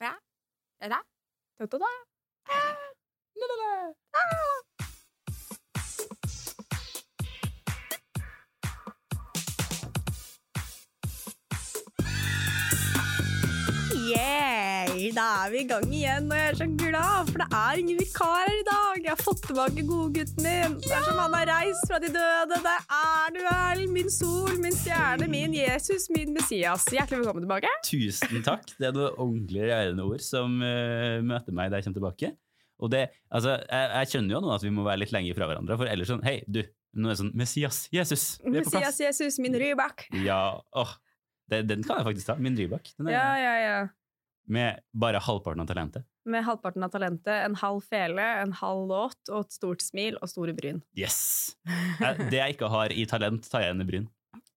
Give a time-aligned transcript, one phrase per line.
[0.00, 0.18] ら
[0.80, 1.02] らら
[1.58, 1.84] ととだ
[2.46, 4.20] あらららあ
[13.94, 15.14] イエーイ Yeah!
[15.16, 17.96] Da er vi i gang igjen, og jeg er så glad, for det er ingen
[17.96, 18.98] vikar her i dag.
[19.06, 20.74] Jeg har fått tilbake godgutten min.
[20.84, 22.58] Det er som han har reist fra de døde.
[22.66, 26.84] Der er du vel, min sol, min stjerne, min Jesus, min Messias.
[26.92, 27.70] Hjertelig velkommen tilbake.
[27.86, 28.74] Tusen takk.
[28.76, 32.32] Det er noe ordentlig rørende ord som uh, møter meg da jeg kommer tilbake.
[32.80, 35.48] Og det, altså, jeg, jeg skjønner jo nå at vi må være litt lenger fra
[35.48, 36.60] hverandre, for ellers sånn Hei, du.
[37.00, 38.90] Nå er det sånn Messias, Jesus, vi er på plass.
[38.90, 40.10] Messias, Jesus, min Rybak.
[40.26, 40.42] Ja,
[40.76, 40.92] åh.
[41.48, 42.36] Det, den kan jeg faktisk ta.
[42.36, 42.92] Min Rybak.
[43.08, 43.80] Ja, ja, ja.
[44.48, 46.06] Med bare halvparten av talentet.
[46.30, 50.30] Med halvparten av talentet, en halv fele, en halv låt og et stort smil og
[50.30, 50.80] store bryn.
[50.98, 51.56] Yes!
[52.30, 54.08] Det jeg ikke har i talent, tar jeg igjen i bryn.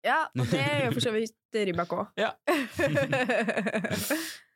[0.03, 2.07] Ja, og det gjør for så vidt Rybak òg.
[2.19, 2.33] Ja.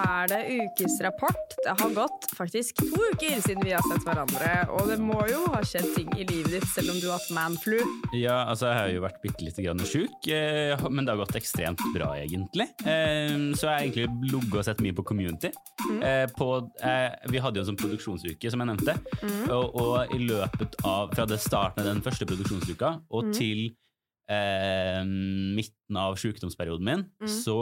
[0.00, 1.54] er det ukesrapport.
[1.64, 5.44] Det har gått faktisk to uker siden vi har sett hverandre, og det må jo
[5.54, 7.78] ha skjedd ting i livet ditt selv om du har hatt manflu.
[8.16, 11.38] Ja, altså jeg har jo vært bitte litt grann sjuk, eh, men det har gått
[11.40, 12.68] ekstremt bra, egentlig.
[12.84, 15.52] Eh, så jeg har egentlig ligget og sett mye på Community.
[15.84, 16.30] Mm.
[16.38, 16.46] på,
[16.80, 18.94] eh, vi hadde jo en sånn produksjonsuke, som jeg nevnte,
[19.52, 23.66] og, og i løpet av Fra det starten av den første produksjonsuka og til
[24.30, 27.28] eh, midten av sykdomsperioden min, Mm.
[27.28, 27.58] så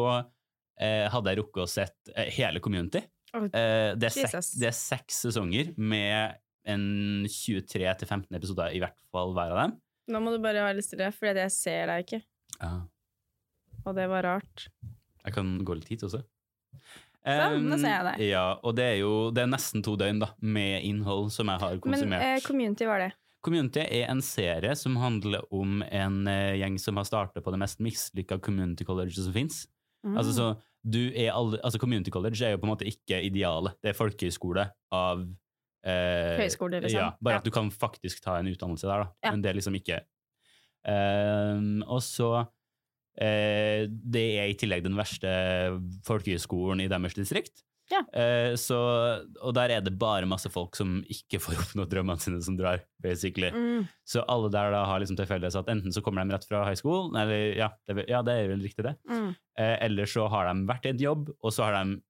[1.13, 3.03] hadde jeg rukket å sett eh, hele Community.
[3.35, 6.37] Eh, det, er seks, det er seks sesonger med
[6.69, 9.79] en 23-15 episoder i hvert fall hver av dem.
[10.13, 12.21] Nå må du bare være litt stille, for jeg ser deg ikke.
[12.59, 12.75] Ja.
[13.83, 14.69] Og det var rart.
[15.23, 16.23] Jeg kan gå litt hit også.
[17.23, 18.23] Sånn, nå ser jeg deg.
[18.33, 21.63] Ja, og det er jo det er nesten to døgn da, med innhold som jeg
[21.63, 22.25] har Men konsumert.
[22.27, 23.13] eh, community var det.
[23.43, 27.61] Community er en serie som handler om en eh, gjeng som har startet på det
[27.63, 29.65] mest mislykka community college som fins.
[30.07, 30.17] Mm.
[30.19, 30.49] Altså, så
[30.85, 33.77] du er alle, altså community college er jo på en måte ikke idealet.
[33.83, 35.21] Det er folkehøyskole av
[35.85, 36.99] eh, Høyskole, liksom.
[36.99, 37.39] Ja, bare Ja.
[37.39, 39.13] at du kan faktisk ta en utdannelse der, da.
[39.25, 39.31] Ja.
[39.31, 40.01] Men det er liksom ikke
[40.83, 42.47] Ehm, Og så
[43.15, 45.31] eh, Det er i tillegg den verste
[46.07, 47.63] folkehøyskolen i deres distrikt.
[47.93, 48.01] Ja.
[48.17, 48.79] Eh, så,
[49.43, 52.85] og der er det bare masse folk som ikke får oppnådd drømmene sine, som drar,
[53.05, 53.51] basically.
[53.53, 53.91] Mm.
[54.09, 56.79] Så alle der da har liksom tilfeldighet at enten så kommer de rett fra high
[56.79, 58.97] school, eller ja, det, ja, det er vel riktig det.
[59.11, 59.29] Mm.
[59.61, 62.01] Eh, eller så har de vært i en jobb, og så har de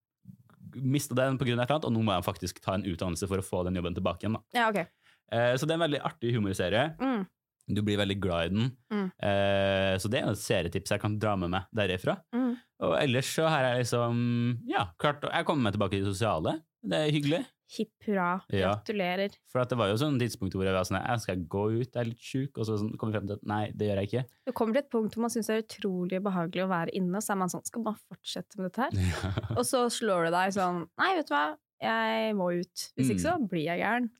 [0.72, 1.52] mista den pga.
[1.52, 3.76] et eller annet, og nå må de faktisk ta en utdannelse for å få den
[3.80, 4.38] jobben tilbake igjen.
[4.38, 4.44] Da.
[4.56, 4.88] Ja, okay.
[5.32, 6.90] Eh, så det er en veldig artig humorserie.
[7.00, 7.24] Mm.
[7.72, 8.70] Du blir veldig glad i den.
[8.92, 9.06] Mm.
[9.22, 12.18] Eh, så det er et serietips jeg kan dra med meg derifra.
[12.34, 12.56] Mm.
[12.82, 14.22] Og ellers så har jeg liksom
[14.68, 16.56] Ja, klart Jeg kommer meg tilbake til det sosiale.
[16.82, 17.42] Det er hyggelig.
[17.72, 18.42] Hipp hurra.
[18.52, 18.72] Ja.
[18.74, 19.32] Gratulerer.
[19.48, 22.00] For det var jo sånn tidspunkt hvor jeg var sånn Jeg skal gå ut, jeg
[22.02, 24.10] er litt sjuk, og så sånn, kommer jeg frem til at nei, det gjør jeg
[24.10, 24.24] ikke.
[24.50, 27.16] Det kommer til et punkt hvor man syns det er utrolig behagelig å være inne,
[27.16, 28.92] og så er man sånn Skal man fortsette med dette her?
[29.14, 29.32] Ja.
[29.56, 31.44] Og så slår det deg sånn Nei, vet du hva,
[31.82, 32.88] jeg må ut.
[32.98, 33.48] Hvis ikke så Mm.
[33.50, 34.10] blir jeg gæren.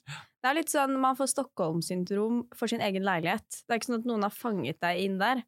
[0.43, 3.47] Det er litt sånn man får Stockholm-syndrom for sin egen leilighet.
[3.67, 5.43] Det er ikke sånn at noen har fanget deg inn der.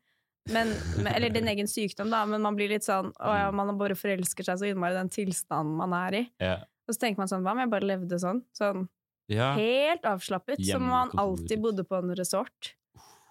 [0.53, 0.75] Men,
[1.09, 4.45] eller din egen sykdom, da, men man blir litt sånn Å ja, man bare forelsker
[4.45, 6.23] seg så innmari i den tilstanden man er i.
[6.43, 6.59] Ja.
[6.85, 8.43] Og så tenker man sånn Hva om jeg bare levde sånn?
[8.57, 8.85] Sånn
[9.33, 9.55] ja.
[9.57, 12.75] helt avslappet, som man alltid bodde på en resort.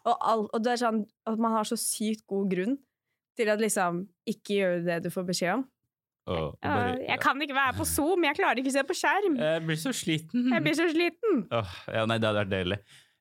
[0.03, 2.73] Og, all, og det er sånn at man har så sykt god grunn
[3.37, 5.63] til at liksom ikke gjøre det du får beskjed om.
[6.23, 9.33] Oh, bare, jeg kan ikke være på Zoom, jeg klarer ikke å se på skjerm.
[9.41, 10.45] Jeg blir så sliten.
[10.53, 11.41] Jeg blir så sliten.
[11.51, 12.77] Oh, ja, nei, det hadde vært deilig.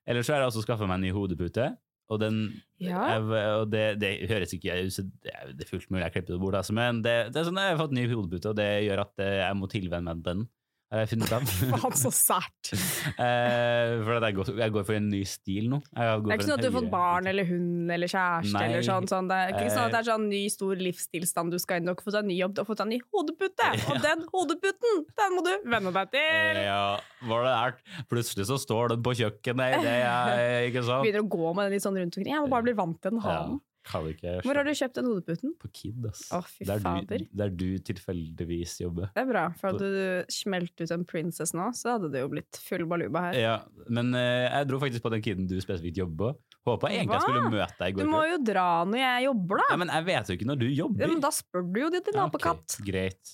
[0.07, 1.67] Ellers så har jeg også skaffe meg en ny hodepute.
[2.13, 2.37] Og, den,
[2.83, 3.01] Ja.
[3.15, 3.23] jeg,
[3.59, 6.35] og det, det høres ikke ut som Det er det er fullt mulig jeg klipper
[6.35, 8.69] det bort, altså, men det, det er sånn jeg har fått ny hodepute, og det
[8.87, 10.45] gjør at eh, jeg må tilvenne meg den.
[10.93, 11.45] Har jeg funnet ut av.
[11.81, 12.69] Faen, så sært.
[13.17, 15.79] Eh, for jeg, går, jeg går for en ny stil nå.
[15.89, 18.63] Det er ikke sånn at du har fått barn eller hund eller kjæreste Nei.
[18.67, 19.07] eller sånn.
[19.09, 19.31] sånn.
[19.31, 20.09] Det er ikke sånn at det er Eh.
[20.11, 21.87] sånn ny, stor livsstilstand, du skal inn.
[21.87, 23.69] Du har ikke fått deg ny jobb, du har fått deg ny hodepute!
[23.89, 24.01] Og Ja.
[24.05, 26.61] den hodeputen, den må du venne deg til!
[26.67, 28.05] Ja, var det der?
[28.13, 31.07] Plutselig så står den på kjøkkenet, det er ikke sant?
[31.07, 32.33] Begynner å gå med den litt sånn rundt omkring.
[32.37, 33.23] Jeg må bare bli vant til den.
[33.25, 33.45] Ha Ja,
[33.91, 35.53] Hvor har du kjøpt den hodeputen?
[35.59, 36.21] På Kid, ass.
[36.33, 37.19] Å, fy der, fader.
[37.23, 39.09] du, der du tilfeldigvis jobber.
[39.15, 42.31] Det er bra, for hadde du smelt ut en princess nå, så hadde det jo
[42.31, 43.39] blitt full baluba her.
[43.41, 43.55] Ja,
[43.91, 46.49] men eh, jeg dro faktisk på den kiden du spesifikt jobber på.
[46.63, 48.05] Håpa egentlig jeg skulle møte deg i går.
[48.05, 48.33] Du må kveld.
[48.37, 49.69] jo dra når jeg jobber, da!
[49.73, 51.03] Ja, men jeg vet jo ikke når du jobber.
[51.03, 52.77] Ja, men da spør du jo din Ja, apekatt.
[52.79, 53.33] ok, greit.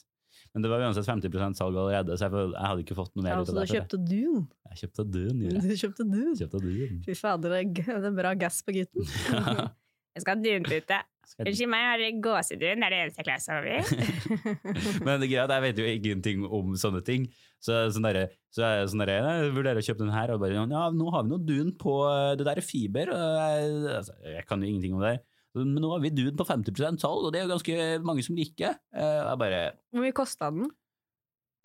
[0.49, 3.35] Men det var uansett 50% salg allerede, så jeg, jeg hadde ikke fått noe mer
[3.35, 3.67] Ja, ut av det.
[3.67, 4.47] Så du kjøpte dun?
[4.71, 5.61] Jeg kjøpte dun, gjorde jeg.
[5.69, 6.31] Du kjøpte dun.
[6.39, 6.95] Kjøpte dun.
[7.05, 9.05] Fy fader, det er det er bra gass på gutten.
[10.15, 10.99] Jeg skal ha dunpute.
[11.39, 12.81] Unnskyld meg, har dere gåsedun?
[12.83, 14.23] Er det eneste jeg klarer å sove
[15.05, 17.27] Men det greia er at jeg vet jo ingenting om sånne ting.
[17.61, 20.41] Så, sånn der, så er jeg sånn der, jeg vurderer å kjøpe den her, og
[20.41, 23.11] bare ja, nå har vi noe dun på eh, det der er fiber.
[23.13, 23.69] Og jeg,
[23.99, 25.13] altså, jeg kan jo ingenting om det.
[25.59, 27.77] Men nå har vi dun på 50% salg, og det er jo ganske
[28.09, 28.77] mange som liker.
[28.95, 29.61] Eh, Jeg bare,
[29.93, 30.69] Hvor mye kosta den?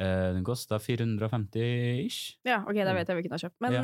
[0.02, 2.36] eh, den kosta 450 ish.
[2.44, 3.60] Ja, ok, da vet jeg hvilken jeg har kjøpt.
[3.64, 3.82] Men Ja.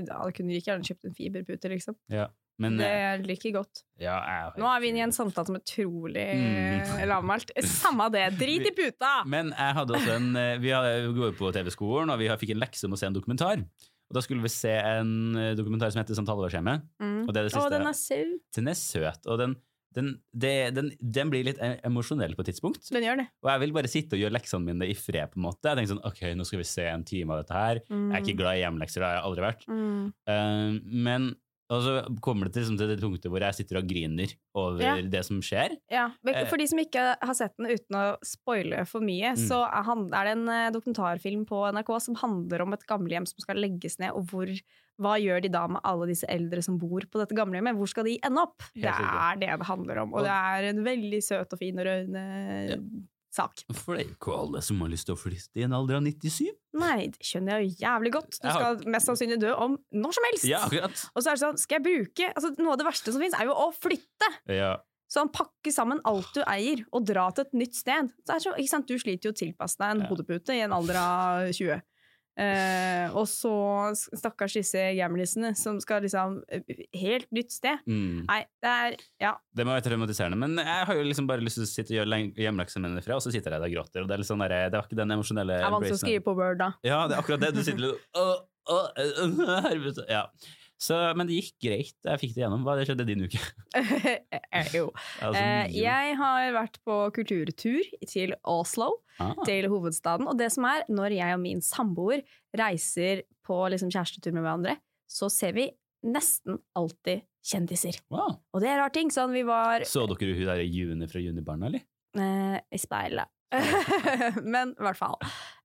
[0.00, 1.96] jeg kunne like gjerne kjøpt en fiberpute, liksom.
[2.08, 2.28] Ja.
[2.60, 3.80] Men det liker er like godt.
[4.02, 7.06] ja, jeg, Nå er vi inne i en samtale som er utrolig Mm.
[7.12, 7.54] lavmælt.
[7.64, 9.14] Samme det, drit i puta!
[9.26, 10.70] Men jeg hadde også en eh, Vi,
[11.16, 13.64] går på TV-skolen, og vi fikk en lekse om å se en dokumentar.
[14.12, 16.84] Og da skulle vi se en eh, dokumentar som heter Samtaleårshjemmet.
[17.00, 17.20] Mm.
[17.26, 18.40] Og det er det Å, den er søt.
[18.58, 19.54] Den er søt, og den,
[19.96, 22.84] den, det, den, den blir litt emosjonell på et tidspunkt.
[22.92, 23.26] Den gjør det.
[23.44, 25.64] Og jeg vil bare sitte og gjøre leksene mine i fred, på en måte.
[25.72, 27.80] Jeg tenker sånn, ok, nå skal vi se en time av dette her.
[27.88, 29.66] Jeg er ikke glad i hjemmelekser, det har jeg aldri vært.
[29.72, 30.04] Mm.
[30.34, 30.76] Eh,
[31.08, 31.32] men
[31.72, 31.92] og så
[32.24, 34.94] kommer det til, liksom, til det punktet hvor jeg sitter og griner over Ja.
[35.02, 35.74] det som skjer.
[35.90, 36.44] Ja, Eh.
[36.50, 39.40] For de som ikke har sett den uten å spoile for mye, Mm.
[39.48, 43.26] så er, han, er det en eh, dokumentarfilm på NRK som handler om et gamlehjem
[43.26, 44.46] som skal legges ned, og hvor,
[45.00, 47.74] hva gjør de da med alle disse eldre som bor på dette gamlehjemmet?
[47.76, 48.62] Hvor skal de ende opp?
[48.74, 51.86] Det er det det handler om, Og- det er en veldig søt og fin og
[51.86, 52.76] rørende Ja.
[53.34, 53.62] Sak.
[53.72, 55.96] For det er jo ikke alle som har lyst til å flytte i en alder
[55.98, 56.50] av 97.
[56.78, 58.38] Nei, det skjønner jeg jo jævlig godt.
[58.42, 60.44] Du har- skal mest sannsynlig dø om når som helst.
[60.48, 61.04] Ja, akkurat.
[61.16, 63.38] Og så er det sånn, skal jeg bruke altså, Noe av det verste som finnes,
[63.40, 64.28] er jo å flytte.
[64.48, 64.76] Ja.
[65.12, 68.08] Sånn pakke sammen alt du eier, og dra til et nytt sted.
[68.24, 68.86] Så det så, ikke sant?
[68.88, 70.06] Du sliter jo å tilpasse deg en Ja.
[70.08, 71.82] hodepute i en alder av 20.
[72.32, 73.52] Eh, og så
[73.92, 76.62] stakkars disse gamlisene som skal liksom eh,
[76.96, 77.82] Helt nytt sted.
[77.84, 78.22] Mm.
[78.28, 79.32] Nei, det er Ja.
[79.52, 81.98] Det må være traumatiserende, men jeg har jo liksom bare lyst til å sitte og
[82.00, 84.04] gjøre hjemleksene mine fra, og så sitter jeg der og gråter.
[84.04, 86.02] Og det er litt sånn der, det var ikke den emosjonelle Det er vanskelig å
[86.06, 86.72] skrive på Word, da.
[86.88, 87.52] Ja, det er akkurat det.
[87.58, 88.34] Du sitter litt åh,
[88.72, 90.08] øh, helvete.
[90.08, 90.26] Ja.
[90.82, 91.94] Så, men det gikk greit.
[92.02, 92.64] Jeg fikk det gjennom.
[92.66, 93.38] Hva det skjedde din uke?
[94.52, 94.88] Eh, jo.
[95.22, 98.88] Altså, Eh, jeg har vært på kulturtur til Oslo.
[99.22, 100.26] ah, til hovedstaden.
[100.28, 102.20] Og det som er, når jeg og min samboer
[102.58, 104.74] reiser på liksom kjærestetur med hverandre,
[105.08, 105.68] så ser vi
[106.04, 108.00] nesten alltid kjendiser.
[108.10, 108.36] wow.
[108.52, 109.08] Og det er rar ting.
[109.14, 111.86] Sånn vi var Så dere hun der i Juni fra Junibarna, eller?
[112.18, 113.30] eh, i speilet.
[114.54, 115.16] Men i hvert fall.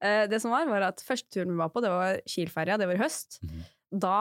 [0.03, 2.87] Eh, det som var, var at første turen vi var på, det var Kielferja, det
[2.89, 3.39] var i høst.
[3.43, 3.65] Mhm.
[4.03, 4.17] Da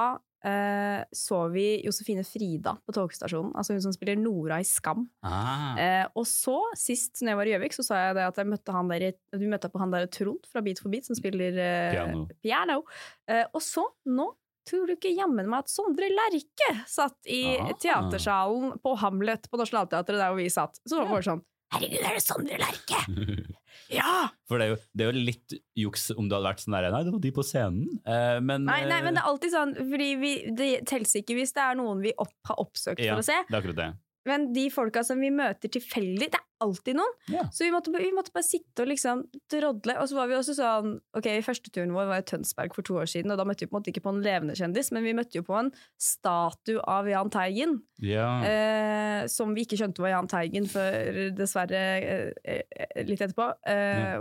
[0.47, 5.05] eh, så vi Josefine Frida på togstasjonen, altså hun som spiller Nora i Skam.
[5.27, 5.75] Ah.
[5.81, 8.51] Eh, og så, sist når jeg var i Gjøvik, så sa jeg det at jeg
[8.55, 9.07] møtte han der,
[9.37, 12.27] vi møtte på han der Trond fra Beat for beat, som spiller eh, Piano.
[12.43, 12.81] piano.
[13.29, 14.31] Eh, og så, nå
[14.67, 17.69] tror du ikke jammen meg at Sondre Lerche satt i Ah.
[17.79, 20.81] teatersalen på Hamlet på Nationaltheatret, der hvor vi satt.
[20.83, 21.45] Så var det sånn
[21.75, 23.05] Herregud, er det Sondre Lerche?
[23.93, 24.31] Ja!
[24.49, 26.89] For det er, jo, det er jo litt juks om du hadde vært sånn der
[26.91, 28.01] Nei, det var de på scenen.
[28.03, 31.37] Eh, men Nei, nei, men det eh, er alltid sånn, fordi vi, det teller ikke
[31.39, 33.37] hvis det er noen vi opp, har oppsøkt ja, for å se.
[33.47, 33.89] Det er akkurat det.
[34.27, 37.13] Men de folka som vi møter tilfeldig, det er alltid noen.
[37.29, 37.43] Ja.
[37.53, 39.99] Så vi måtte, vi måtte bare sitte og liksom drodle.
[40.01, 42.95] Og så var vi også sånn Ok, første turen vår var i Tønsberg for to
[42.97, 45.05] år siden, og da møtte vi på en måte ikke på en levende kjendis, men
[45.05, 45.71] vi møtte jo på en
[46.01, 47.77] statue av Jahn Teigen.
[48.03, 48.31] Ja.
[48.47, 52.33] Eh, som vi ikke skjønte var Jahn Teigen før dessverre eh,
[52.73, 53.53] eh, litt etterpå.
[53.69, 54.19] Eh,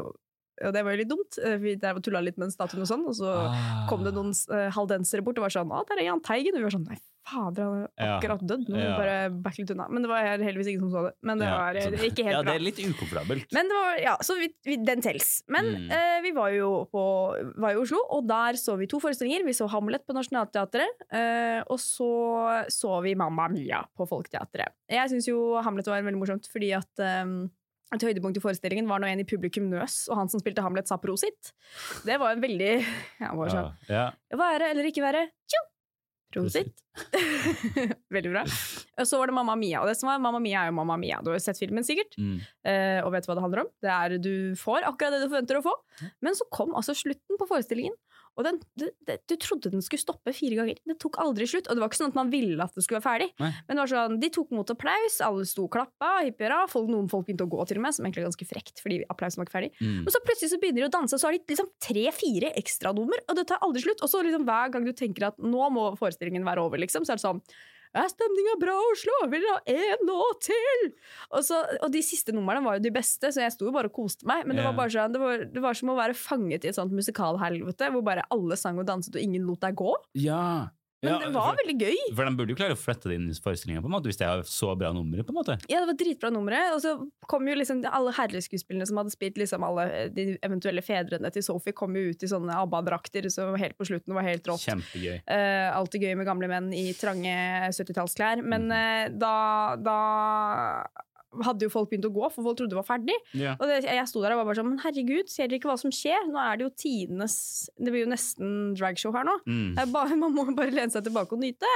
[0.63, 1.35] Og det var jo litt dumt.
[1.43, 3.87] Eh, Vi der tulla litt med den statuen og sånn, og så Ah.
[3.89, 6.55] kom det noen uh, haldensere bort og var sånn 'Å, der er Jahn Teigen'.
[6.55, 8.69] Og vi var sånn 'Nei, fader, han er akkurat dødd'.
[8.69, 8.97] Nå må Ja.
[8.97, 9.87] bare litt unna.
[9.89, 11.13] Men det var heldigvis ingen som så det.
[11.23, 12.31] Men det Ja, var eh, så- ikke helt bra.
[12.31, 13.47] ja, det er litt ukomfortabelt.
[13.53, 15.43] Men det var, ja, så vi, vi, den tels.
[15.49, 15.91] Men Mm.
[15.91, 19.43] eh, vi var jo på, var i Oslo, og der så vi to forestillinger.
[19.45, 24.69] Vi så Hamlet på Nationaltheatret, eh, og så så vi Mamma Mia på Folketeatret.
[24.89, 27.47] Jeg syns jo Hamlet var veldig morsomt, fordi at eh,
[27.93, 30.87] et høydepunkt i forestillingen var når en i publikum nøs, og han som spilte Hamlet,
[30.87, 31.53] sa prosit.
[32.05, 32.83] Det var en veldig
[33.21, 34.11] ja, var sånn, ja.
[34.33, 35.29] Være eller ikke være?
[35.47, 35.61] Tjo!
[36.35, 36.73] Prosit.
[38.15, 38.43] Veldig bra.
[38.99, 39.81] Og så var det Mamma Mia.
[39.81, 41.19] Og det som var Mamma Mia er jo Mamma Mia.
[41.23, 42.37] Du har jo sett filmen sikkert, Mm.
[42.67, 43.69] eh, og vet hva det handler om.
[43.83, 45.73] Det er Du får akkurat det du forventer å få.
[46.21, 47.93] Men så kom altså slutten på forestillingen.
[48.35, 50.79] Og den, det, du trodde den skulle stoppe fire ganger.
[50.83, 51.69] Det tok aldri slutt.
[51.69, 53.29] Og det var ikke sånn at man ville at det skulle være ferdig.
[53.41, 53.51] Nei.
[53.67, 56.63] Men det var sånn, de tok mot applaus, alle sto og klappa, hipp hurra.
[56.91, 59.41] Noen folk begynte å gå til og med, som egentlig er ganske frekt, fordi applausen
[59.41, 59.71] var ikke ferdig.
[59.79, 60.01] Mm.
[60.03, 63.23] Og så plutselig så begynner de å danse, og så har de liksom tre-fire ekstranummer,
[63.29, 64.03] og det tar aldri slutt.
[64.05, 67.15] Og så liksom hver gang du tenker at nå må forestillingen være over, liksom, så
[67.15, 67.41] er det sånn
[68.01, 69.17] er stemninga bra, Oslo?
[69.31, 70.85] Vil dere ha én låt til?
[71.31, 73.91] Og, så, og de siste numrene var jo de beste, så jeg sto jo bare
[73.91, 74.45] og koste meg.
[74.47, 76.79] Men det var bare sånn, det var, det var som å være fanget i et
[76.79, 79.93] sånt musikalhelvete, hvor bare alle sang og danset, og ingen lot deg gå.
[80.19, 80.69] Ja.
[81.05, 81.99] Men Ja, det var for- veldig gøy.
[82.17, 84.73] For de burde jo klare å flette det inn i forestillinga, hvis det er så
[84.77, 85.23] bra numre.
[85.25, 85.57] på en måte.
[85.69, 86.59] Ja, det var dritbra numre.
[86.75, 86.95] Og så
[87.27, 91.73] kom jo liksom alle herreskuespillerne som hadde spilt liksom alle de eventuelle fedrene til Sophie,
[91.73, 94.65] kom jo ut i sånne ABBA-drakter, så helt på slutten var helt rått.
[94.65, 95.21] Kjempegøy.
[95.29, 97.35] Uh, alltid gøy med gamle menn i trange
[97.71, 98.43] 70-tallsklær.
[98.45, 99.99] Men eh, da, da
[101.43, 103.17] hadde jo folk begynt å gå, for folk trodde det var ferdig.
[103.33, 103.59] Yeah.
[103.59, 105.77] Og det, jeg sto der og var bare sånn Men herregud, ser dere ikke hva
[105.81, 106.29] som skjer?
[106.29, 107.37] Nå er det jo tidenes
[107.75, 109.37] Det blir jo nesten dragshow her nå.
[109.49, 109.69] Mm.
[109.93, 111.71] Bare, man må bare lene seg tilbake og nyte.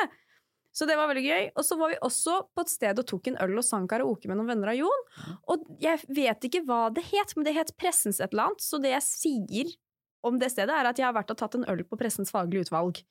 [0.76, 1.46] Så det var veldig gøy.
[1.58, 4.30] Og så var vi også på et sted og tok en øl og sang karaoke
[4.30, 5.06] med noen venner av Jon.
[5.52, 8.64] Og jeg vet ikke hva det het, men det het Pressens et eller annet.
[8.64, 9.78] Så det jeg sier
[10.26, 12.68] om det stedet, er at jeg har vært og tatt en øl på Pressens faglige
[12.68, 13.02] utvalg.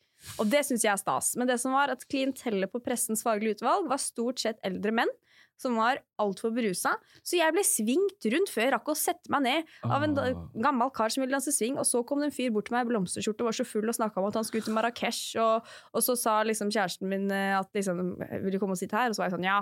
[0.43, 1.33] Og det syns jeg er stas.
[1.39, 5.13] Men det som var at klientellet på Pressens faglige utvalg var stort sett eldre menn
[5.59, 6.95] som var altfor berusa.
[7.27, 10.17] Så jeg ble svingt rundt før jeg rakk å sette meg ned av en
[10.59, 12.87] gammel kar som ville danse swing, og så kom det en fyr bort til meg
[12.87, 15.69] i blomsterskjorte og var så full og snakka om at han skulle til Marrakech, og,
[15.93, 19.11] og så sa liksom kjæresten min eh, at liksom, vil du komme og sitte her?
[19.11, 19.61] Og så var jeg sånn, ja.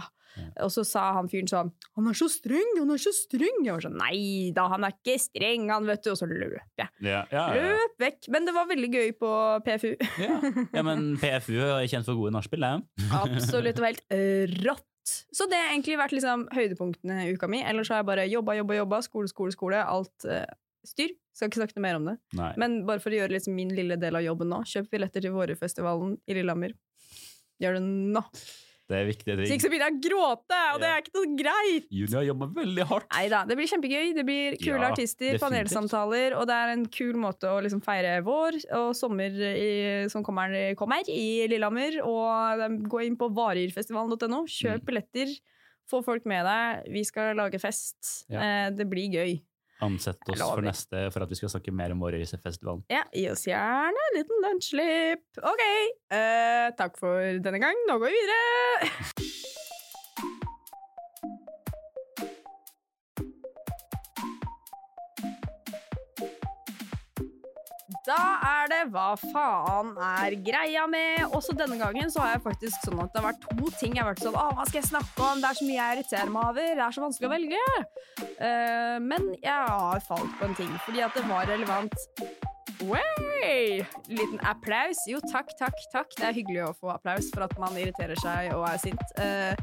[0.64, 3.62] Og så sa han fyren sånn, han er så streng, han er så streng.
[3.64, 6.58] Jeg var sånn, nei da, han er ikke streng, han vet du, og så løp
[6.80, 6.90] jeg.
[7.04, 7.70] Ja, ja, ja.
[7.76, 8.28] Løp vekk.
[8.34, 9.32] Men det var veldig gøy på
[9.66, 9.92] PFU.
[10.22, 10.36] Ja.
[10.76, 13.08] ja, men PFU er kjent for gode nachspiel, det.
[13.16, 14.85] Absolutt, det var helt rått.
[15.06, 17.62] Så det har egentlig vært liksom høydepunktene i uka mi.
[17.62, 19.02] Ellers har jeg bare jobba, jobba, jobba.
[19.06, 19.82] Skole, skole, skole.
[19.82, 20.44] Alt uh,
[20.86, 21.14] styr.
[21.36, 22.16] Skal ikke snakke noe mer om det.
[22.38, 22.52] Nei.
[22.62, 25.34] Men bare for å gjøre liksom min lille del av jobben nå, kjøp billetter til
[25.36, 26.72] Vårefestivalen i Lillehammer.
[27.62, 28.22] Gjør det nå.
[28.86, 29.46] Det er viktige ting.
[29.46, 29.56] ting.
[29.58, 31.86] ikke så begynner jeg å gråte, og det er ikke noe greit!
[31.90, 33.08] Julia jobber veldig hardt.
[33.16, 34.12] Nei da, det blir kjempegøy.
[34.14, 35.42] Det blir kule Ja, artister, definitivt.
[35.42, 40.22] panelsamtaler, og det er en kul måte å liksom feire vår og sommer i, som
[40.22, 41.98] kommer, kommer i Lillehammer.
[42.06, 44.86] Og gå inn på varirfestivalen.no, kjøp Mm.
[44.86, 45.34] billetter,
[45.90, 46.86] få folk med deg.
[46.92, 48.24] Vi skal lage fest.
[48.30, 48.40] Ja.
[48.66, 49.40] Eh, det blir gøy.
[49.84, 52.86] Ansett oss for neste for at vi skal snakke mer om Vårøysefestivalen.
[52.92, 55.26] Ja, gi oss gjerne en liten lunsjslipp.
[55.42, 55.64] OK,
[56.16, 57.86] eh, takk for denne gang.
[57.90, 59.25] Nå går vi videre.
[68.06, 71.24] Da er det Hva faen er greia med?
[71.34, 74.04] Også denne gangen så har jeg faktisk sånn at det har vært to ting jeg
[74.04, 75.42] har vært sånn Å, hva skal jeg snakke om?
[75.42, 76.72] Det er så mye jeg irriterer meg over.
[76.78, 77.62] Det er så vanskelig å velge.
[78.38, 82.45] Uh, men jeg har falt på en ting, fordi at det var relevant.
[82.84, 83.80] Wey!
[84.08, 84.98] Liten applaus.
[85.08, 86.10] Jo, takk, takk, takk.
[86.18, 89.04] Det er hyggelig å få applaus for at man irriterer seg og er sint.
[89.22, 89.54] Eh,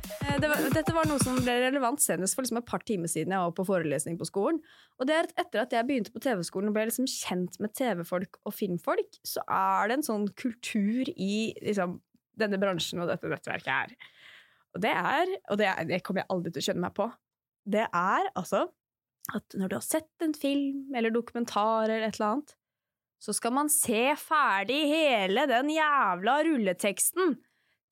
[0.42, 3.36] det var, dette var noe som ble relevant senest for liksom et par timer siden
[3.36, 4.58] jeg var på forelesning på skolen.
[4.98, 7.76] Og det er at etter at jeg begynte på TV-skolen og ble liksom kjent med
[7.78, 12.00] TV-folk og filmfolk, så er det en sånn kultur i liksom,
[12.42, 13.98] denne bransjen og dette nettverket her.
[14.74, 17.12] Og det er, og det, er, det kommer jeg aldri til å skjønne meg på,
[17.70, 18.66] det er altså
[19.32, 22.56] at når du har sett en film eller dokumentar eller et eller annet,
[23.24, 27.38] så skal man se ferdig hele den jævla rulleteksten.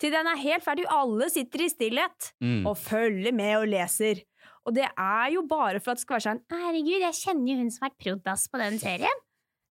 [0.02, 0.84] Til den er helt ferdig.
[0.92, 2.66] Alle sitter i stillhet Mm.
[2.68, 4.24] og følger med og leser.
[4.66, 7.60] Og det er jo bare for at det skal være sånn Herregud, jeg kjenner jo
[7.62, 9.22] hun som har vært prod.ass på den serien.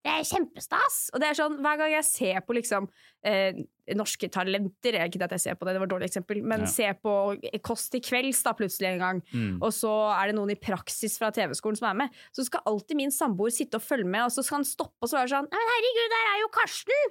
[0.06, 1.00] Det er kjempestas!
[1.14, 2.86] Og det er sånn, hver gang jeg ser på liksom
[3.28, 3.58] eh,
[3.96, 6.62] Norske Talenter Ikke det at jeg ser på det, det var et dårlig eksempel, men
[6.62, 6.66] Ja.
[6.66, 7.14] ser på
[7.62, 9.62] Kåss til kvelds da plutselig en gang, Mm.
[9.62, 9.92] og så
[10.22, 13.52] er det noen i praksis fra TV-skolen som er med, så skal alltid min samboer
[13.52, 16.10] sitte og følge med, og så skal han stoppe og så være sånn Men herregud,
[16.16, 17.04] der er jo Karsten!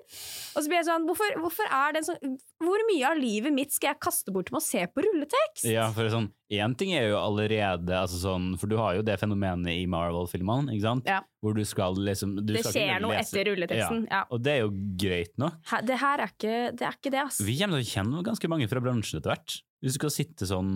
[0.57, 3.71] Og så blir jeg sånn Hvorfor, hvorfor er det sånn Hvor mye av livet mitt
[3.73, 5.65] skal jeg kaste bort med å se på rulletekst?
[5.71, 9.19] Ja, for sånn, Én ting er jo allerede altså sånn, For du har jo det
[9.19, 11.05] fenomenet i Marvel-filmene, ikke sant?
[11.07, 11.21] Ja.
[11.43, 14.07] Hvor du skal liksom du det ikke skjer noe etter rulleteksten.
[14.11, 14.25] Ja.
[14.31, 15.51] Og det er jo greit nå.
[15.87, 17.41] Det her er ikke det, er ikke det ass.
[17.45, 19.59] Vi kommer til å kjenne ganske mange fra bransjen etter hvert.
[19.85, 20.71] Hvis du skal sitte sånn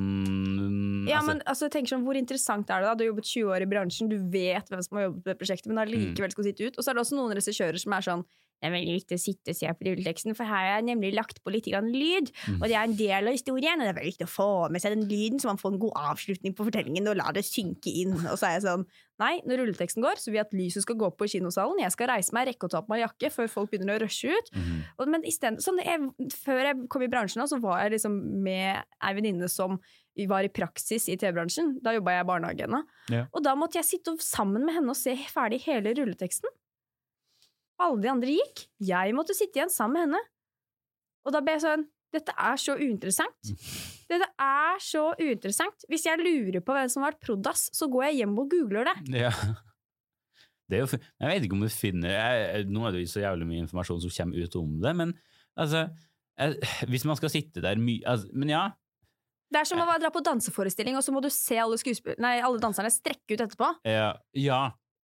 [1.09, 2.93] Ja, altså, men altså, tenker sånn, Hvor interessant er det da?
[2.95, 5.39] Du har jobbet 20 år i bransjen, du vet hvem som har jobbet på det
[5.41, 6.77] prosjektet, men allikevel skal sitte ut.
[6.77, 8.25] Og så er det også noen regissører som er sånn
[8.61, 11.15] det er veldig viktig å sitte og se på rulleteksten, for her har jeg nemlig
[11.17, 12.29] lagt på litt grann lyd.
[12.45, 12.59] Mm.
[12.59, 14.85] Og det er en del av historien, og det er veldig viktig å få med
[14.85, 17.93] seg den lyden, så man får en god avslutning på fortellingen og lar det synke
[18.03, 18.13] inn.
[18.21, 18.85] Og så er jeg sånn
[19.21, 21.83] Nei, når rulleteksten går, så vil jeg at lyset skal gå på kinosalen.
[21.83, 24.33] Jeg skal reise meg, rekke å ta på meg jakke før folk begynner å rushe
[24.33, 24.49] ut.
[24.57, 24.79] mhm.
[24.97, 28.81] Og, men stedet, sånn, jeg, før jeg kom i bransjen, så var jeg liksom med
[28.81, 29.77] ei venninne som
[30.29, 31.77] var i praksis i TV-bransjen.
[31.85, 32.81] Da jobba jeg i barnehage ennå.
[33.13, 33.27] Ja.
[33.37, 36.49] Og da måtte jeg sitte sammen med henne og se ferdig hele rulleteksten.
[37.81, 38.67] Alle de andre gikk.
[38.85, 40.21] Jeg måtte sitte igjen sammen med henne.
[41.27, 43.51] Og da ble jeg sånn Dette er så uinteressant.
[44.11, 45.85] Dette er så uinteressant.
[45.87, 48.91] Hvis jeg lurer på hvem som har vært prod.ass, så går jeg hjem og googler
[48.91, 48.97] det.
[49.21, 49.31] Ja.
[50.71, 53.25] Det er jo, jeg vet ikke om du finner jeg, Nå er det jo så
[53.25, 55.15] jævlig mye informasjon som kommer ut om det, men
[55.59, 55.89] altså
[56.39, 58.61] jeg, Hvis man skal sitte der mye altså, Men ja.
[59.51, 61.75] Det er som å dra på danseforestilling, og så må du se alle,
[62.31, 63.73] alle danserne strekke ut etterpå.
[63.83, 64.61] Ja, ja.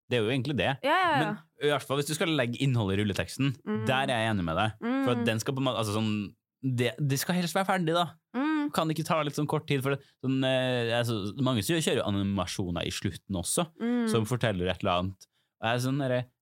[0.10, 0.72] Det er jo egentlig det.
[0.84, 1.20] Ja, ja, ja.
[1.20, 3.86] Men i hvert fall hvis du skal legge innholdet i rulleteksten, Mm.
[3.88, 4.72] der er jeg enig med deg.
[4.82, 5.26] For at Mm.
[5.26, 8.06] den skal på en måte, altså sånn, det, det skal helst være ferdig, da.
[8.36, 8.72] Mm.
[8.74, 9.82] Kan ikke ta litt sånn kort tid?
[9.82, 14.10] For det, sånn, eh, altså, mange kjører jo animasjoner i slutten også, Mm.
[14.10, 15.28] som forteller et eller annet.
[15.64, 15.98] Er sånn,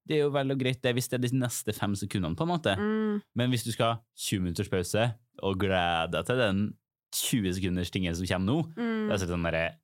[0.05, 2.41] det er jo vel og greit det hvis det er de neste fem sekundene, på
[2.43, 2.75] en måte.
[2.77, 3.21] Mm.
[3.35, 6.73] Men hvis du skal ha 20 minutters pause, og glede deg til den
[7.13, 9.07] 20 sekunders tingen som kommer nå, Mm.
[9.09, 9.75] det er sånn der,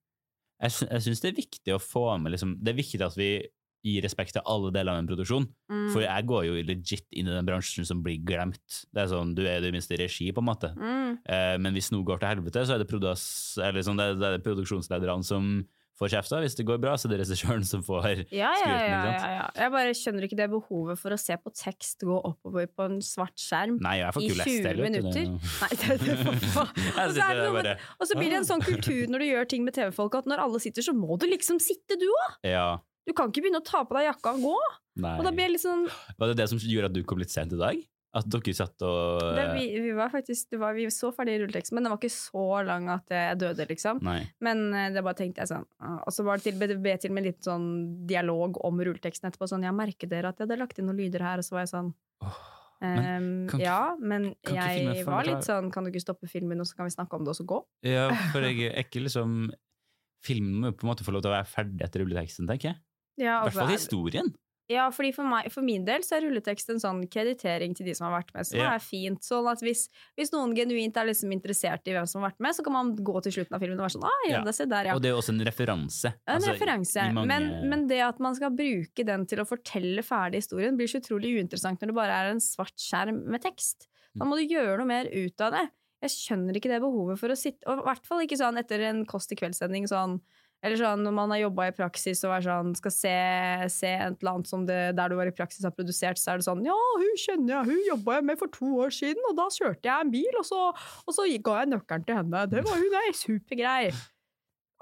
[0.62, 3.48] Jeg, jeg syns det er viktig å få med liksom, Det er viktig at vi
[3.86, 5.48] gir respekt til alle deler av en produksjon.
[5.72, 5.88] Mm.
[5.94, 8.84] For jeg går jo legit inn i den bransjen som blir glemt.
[8.92, 10.74] Det er sånn, Du er i det minste regi, på en måte.
[10.76, 11.20] Mm.
[11.24, 14.46] Eh, men hvis noe går til helvete, så er det, eller sånn, det, det er
[14.46, 15.52] produksjonslederne som
[16.00, 16.40] får kjefta.
[16.44, 19.46] Hvis det går bra, så er det regissøren som får Ja, ja, ja, ja, ja.
[19.58, 23.00] Jeg bare skjønner ikke det behovet for å se på tekst gå oppover på en
[23.06, 23.80] svart skjerm.
[23.84, 24.76] Nei, I ikke lest 20 det.
[24.80, 25.34] vet minutter?
[25.36, 26.18] Nei, det, det,
[26.60, 29.50] og, så det noe bare, og så blir det en sånn kultur når du gjør
[29.56, 32.40] ting med TV-folk, at når alle sitter, så må du liksom sitte, du òg!
[33.08, 34.58] Du kan ikke begynne å ta på deg jakka og gå.
[35.06, 35.16] nei.
[35.18, 35.88] Og da blir jeg litt sånn
[36.20, 37.80] Var det det som gjorde at du kom litt sent i dag?
[38.10, 41.78] At dere satt og det, vi, vi var faktisk det var, Vi så ferdig rulleteksten,
[41.78, 44.00] men den var ikke så lang at jeg døde, liksom.
[44.06, 44.24] Nei.
[44.42, 47.14] Men eh, det bare tenkte jeg sånn ah, Og så var det til, ble til
[47.14, 47.68] med litt sånn
[48.10, 49.52] dialog om rulleteksten etterpå.
[49.52, 51.68] Sånn, jeg merket dere at jeg hadde lagt inn noen lyder her, og så var
[51.68, 51.94] jeg sånn
[52.26, 52.42] oh.
[52.80, 56.78] Men, kan Ja, men jeg var litt sånn Kan du ikke stoppe filmen, og så
[56.78, 57.58] kan vi snakke om det, og så gå?
[57.86, 59.52] Ja, for jeg er ikke liksom
[60.26, 62.74] Filmen må jo på en måte få lov til å være ferdig etter rulleteksten, tenker
[62.74, 62.80] jeg.
[63.20, 64.30] Ja, I hvert fall altså, historien.
[64.70, 67.96] ja fordi for, meg, for min del så er rulletekst en sånn kreditering til de
[67.98, 68.70] som har vært med, som Ja.
[68.76, 69.20] er fint.
[69.26, 72.56] Sånn at hvis, hvis noen genuint er liksom interessert i hvem som har vært med,
[72.56, 74.86] så kan man gå til slutten av filmen og være sånn ah, ja, se der,
[74.92, 74.96] ja.
[74.96, 76.14] Og det er også en referanse.
[76.14, 77.08] Ja, en Altså, referanse.
[77.14, 80.88] mange- men, men det at man skal bruke den til å fortelle ferdig historien, blir
[80.88, 83.88] så utrolig uinteressant når det bare er en svart skjerm med tekst.
[84.16, 85.66] Da må du gjøre noe mer ut av det.
[86.02, 88.80] Jeg skjønner ikke det behovet for å sitte Og i hvert fall ikke sånn etter
[88.88, 90.22] en Kåss til kveldssending sånn
[90.60, 93.16] eller sånn når man har jobba i praksis og er sånn, skal se,
[93.72, 96.42] se et eller annet som det der du var i praksis har produsert, så er
[96.42, 99.38] det sånn Ja, hun kjenner jeg, hun jobba jeg med for to år siden, og
[99.40, 100.62] da kjørte jeg en bil, og så,
[101.06, 102.46] og så ga jeg nøkkelen til henne.
[102.52, 103.84] Det var hun ei, supergrei.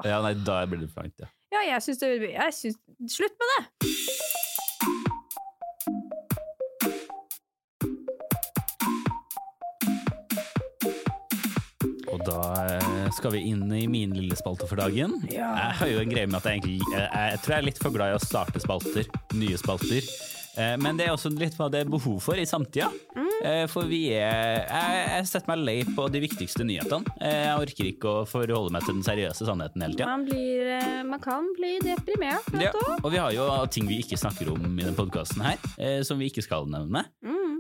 [0.06, 1.30] Ja, nei, da blir det for langt, ja.
[1.54, 2.82] Ja, jeg syns det jeg syns,
[3.14, 3.64] Slutt med det!
[12.08, 15.20] Og da eh, skal vi inn i min lille spalte for dagen.
[15.32, 15.52] Ja.
[15.56, 17.84] Jeg har jo en greie med at jeg egentlig jeg, jeg tror jeg er litt
[17.84, 19.08] for glad i å starte spalter.
[19.38, 20.10] Nye spalter.
[20.58, 22.90] Eh, Men det er også litt hva det er behov for i samtida.
[23.46, 27.06] Eh, For vi er Jeg, jeg setter meg lei på de viktigste nyhetene.
[27.22, 30.08] Eh, Jeg orker ikke å forholde meg til den seriøse sannheten hele tida.
[30.10, 32.50] Man, blir, man kan bli deprimert.
[32.58, 32.72] Ja,
[33.04, 36.32] og vi har jo ting vi ikke snakker om i den podkasten her, som vi
[36.32, 37.06] ikke skal nevne.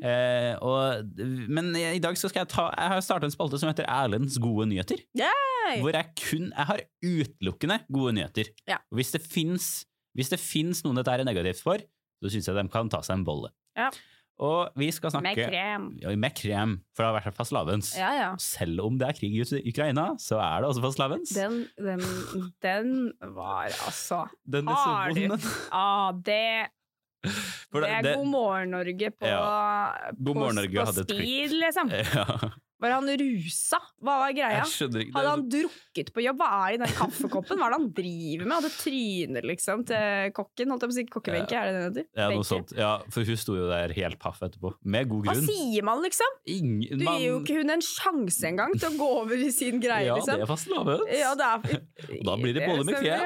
[0.07, 1.11] Eh, og,
[1.51, 4.37] men i dag så skal jeg ta Jeg har starta en spalte som heter Erlends
[4.41, 5.01] gode nyheter.
[5.17, 5.79] Yay!
[5.81, 8.51] Hvor jeg kun Jeg har utelukkende gode nyheter.
[8.69, 8.79] Ja.
[8.91, 11.81] Og hvis det fins noen dette er negativt for,
[12.23, 13.51] så syns jeg de kan ta seg en bolle.
[13.77, 13.89] Ja.
[14.37, 15.85] Og vi skal snakke Med krem.
[16.03, 17.89] Ja, med krem, for det har vært fastelavns.
[17.97, 18.27] Ja, ja.
[18.41, 21.31] Selv om det er krig i Ukraina, så er det også fastelavns.
[21.33, 22.03] Den, den,
[22.61, 22.91] den
[23.33, 25.23] var altså Den Har du?
[25.33, 25.47] vond.
[25.73, 26.69] ah, det,
[27.27, 29.25] det er God morgen Norge på,
[30.17, 31.91] God på, morgen, Norge på speed, liksom.
[32.17, 33.79] Ja, Var han rusa?
[34.05, 34.61] Hva var greia?
[34.61, 36.37] Hadde han drukket på jobb?
[36.37, 37.57] Hva er det i den kaffekoppen?
[37.57, 38.53] Hva er det han driver med?
[38.59, 40.69] Hadde tryner liksom til kokken?
[40.73, 42.05] Holdt jeg på å si kokkebenke, er det det heter?
[42.21, 42.73] Ja, noe sånt.
[42.77, 44.75] Ja, for hun sto jo der helt paff etterpå.
[44.85, 46.37] Med god Hva sier man, liksom?
[46.53, 49.81] Ingen, Du gir jo ikke hun en sjanse engang til å gå over i sin
[49.81, 50.45] greie, Ja, det liksom.
[50.45, 51.09] er fastelavns.
[51.17, 51.81] Ja, det er,
[52.29, 53.17] Da blir det boller med kje.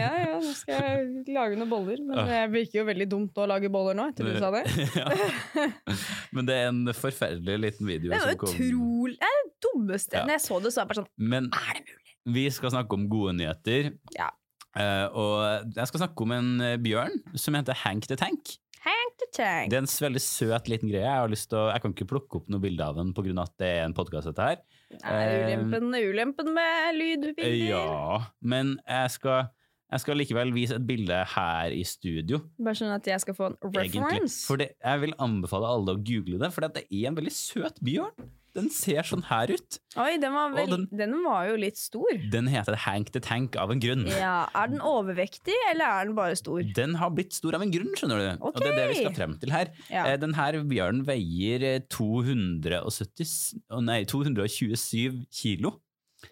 [0.00, 2.00] Ja, ja, nå skal jeg lage noen boller.
[2.08, 4.64] Men det virker jo veldig dumt å lage boller nå, etter du sa det.
[4.94, 5.10] Ja.
[6.34, 8.50] Men det er en forferdelig liten video Det kom.
[8.50, 10.18] utrolig Det er det dummeste.
[10.18, 10.24] Ja.
[10.26, 12.04] Når jeg så det, så var jeg bare sånn Men Er det mulig?
[12.24, 13.92] vi skal snakke om gode nyheter.
[14.16, 14.30] Ja.
[14.74, 18.56] Uh, og jeg skal snakke om en eh, bjørn som heter Hank the Tank.
[18.84, 19.70] Hank the Tank.
[19.70, 21.04] Det er en veldig søt liten greie.
[21.04, 23.36] Jeg, har lyst til å, jeg kan ikke plukke opp noe bilde av den pga.
[23.44, 24.64] at det er en podkast, dette her.
[24.98, 27.54] er ulempen, ulempen med lydbilder.
[27.70, 29.46] Ja, men jeg skal,
[29.94, 32.40] jeg skal likevel vise et bilde her i studio.
[32.58, 34.00] Bare sånn at jeg skal få en egentlig.
[34.02, 34.40] reference.
[34.48, 37.78] For det, jeg vil anbefale alle å google det, for det er en veldig søt
[37.84, 38.32] bjørn.
[38.54, 39.78] Den ser sånn her ut.
[39.98, 41.14] Oi, den var, vel, den- den...
[41.24, 42.06] var jo litt stor.
[42.30, 44.04] Den heter Hank the Tank av en grunn.
[44.06, 46.62] Ja, Er den overvektig, eller er den bare stor?
[46.76, 48.44] Den har blitt stor av en grunn, skjønner du.
[48.46, 49.72] Og det er det vi skal frem til her.
[49.90, 50.06] Ja.
[50.22, 53.34] Denne bjørnen veier eh, 270,
[53.90, 55.74] nei, 227 kilo.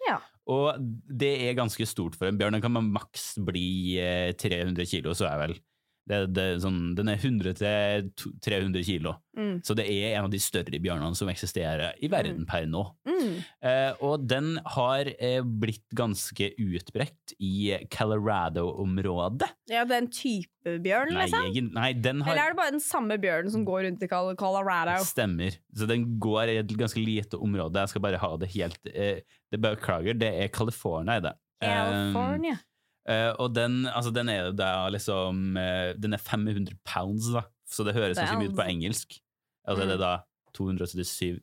[0.07, 0.21] Ja.
[0.51, 0.75] Og
[1.07, 2.57] det er ganske stort for en bjørn.
[2.57, 5.55] Den kan man maks bli eh, 300 kilo, så er vel
[6.03, 9.13] Det, det, sånn, den er 100-300 kilo.
[9.37, 9.61] Mm.
[9.63, 12.81] Så det er en av de større bjørnene som eksisterer i verden per nå.
[13.07, 13.37] Mm.
[13.63, 19.49] Eh, og den har eh, blitt ganske utbredt i Colorado-området.
[19.71, 21.47] Ja, det er en type bjørn, Nei, liksom?
[21.55, 24.11] Jeg, nei, den har Eller er det bare den samme bjørnen som går rundt i
[24.11, 24.97] Col- Colorado?
[25.07, 25.55] Stemmer.
[25.75, 27.79] Så den går i et ganske lite område.
[27.83, 31.33] Jeg skal bare ha det helt eh, det Beklager, det er California, er det.
[31.63, 32.59] California.
[33.09, 37.43] Eh, og den, altså, den er da liksom uh, Den er 500 pounds, da.
[37.67, 39.17] Så det høres ganske mye ut på engelsk.
[39.67, 40.13] Altså det er da
[40.53, 41.39] 277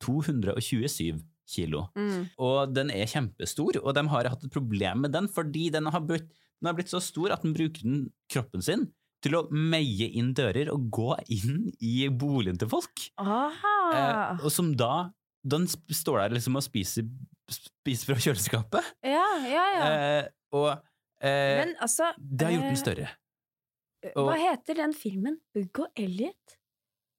[0.00, 1.18] 227
[1.50, 1.84] kilo.
[1.98, 2.30] Mm.
[2.40, 6.04] Og den er kjempestor, og de har hatt et problem med den fordi den har
[6.06, 8.88] blitt, den har blitt så stor at den bruker den, kroppen sin
[9.20, 13.02] til å meie inn dører og gå inn i boligen til folk.
[13.20, 13.74] Aha.
[13.92, 17.06] Eh, og som da Den står der liksom og spiser,
[17.54, 18.92] spiser fra kjøleskapet.
[19.06, 19.88] ja, ja, ja.
[19.90, 20.70] Eh, og
[21.22, 23.10] eh, Men altså det har gjort den større.
[23.10, 24.14] større.
[24.16, 25.36] Hva heter den filmen?
[25.54, 26.56] Bugg og Elliot?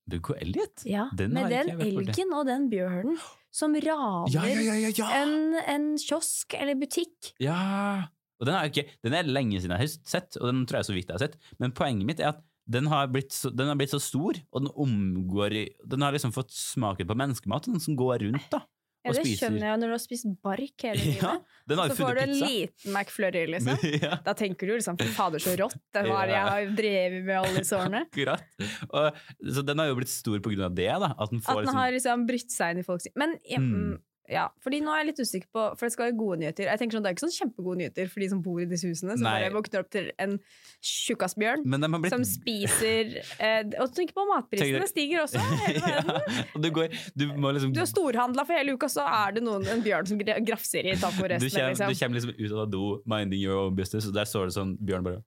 [0.09, 0.81] Bugg og Elliot?
[0.89, 3.19] Ja, Den med den elgen og den bjørnen
[3.53, 5.09] som raner Ja, ja!
[5.21, 7.33] En, en kiosk eller butikk.
[7.43, 8.07] ja.
[8.41, 10.85] Og den, jeg ikke, den er lenge siden jeg har sett, og den tror jeg
[10.87, 11.35] så vidt jeg har sett.
[11.61, 12.39] Men poenget mitt er at
[12.73, 15.53] den har blitt så, den har blitt så stor, og den omgår
[15.85, 18.63] Den har liksom fått smaken på menneskemat, den som går rundt, da.
[19.03, 19.39] Ja, det spiser.
[19.47, 21.23] skjønner jeg når du har spist bark hele livet.
[21.23, 21.31] Ja,
[21.71, 22.49] den har så får du en pizza.
[22.51, 23.85] liten McFlurry, liksom.
[24.05, 26.35] ja, Da tenker du liksom fy fader, så rått det var Ja.
[26.35, 28.03] jeg har drevet med alle disse årene.
[28.11, 28.45] akkurat.
[28.91, 29.23] Og,
[29.57, 31.11] så den har jo blitt stor på grunn av det, da.
[31.17, 33.59] At den får At den liksom har liksom brytt seg inn i folks Men jeg,
[33.61, 33.97] Mm.
[34.31, 36.69] Ja, fordi nå er jeg litt usikker på For det skal være gode nyheter.
[36.71, 38.87] Jeg tenker sånn, Det er ikke sånn kjempegode nyheter for de som bor i disse
[38.87, 39.17] husene.
[39.19, 39.33] Som Nei.
[39.43, 40.37] bare våkner opp til en
[40.81, 41.65] tjukkasbjørn
[42.01, 45.41] blitt som spiser eh, Og tenk på matprisene tenk stiger også.
[45.65, 46.37] Hele verden.
[46.39, 49.65] ja, du går Du liksom Du har storhandla for hele uka, så er det noen,
[49.71, 51.29] en bjørn som gra- grafser i du kommer,
[51.71, 51.91] Liksom.
[51.91, 54.73] du kommer liksom ut av do, minding your own business, og der står det sånn
[54.81, 55.21] Bjørn bare!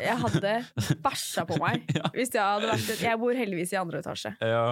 [0.00, 0.52] Jeg hadde
[1.04, 2.08] bæsja på meg Ja.
[2.14, 4.32] hvis jeg hadde vært et Jeg bor heldigvis i andre etasje.
[4.42, 4.62] Ja.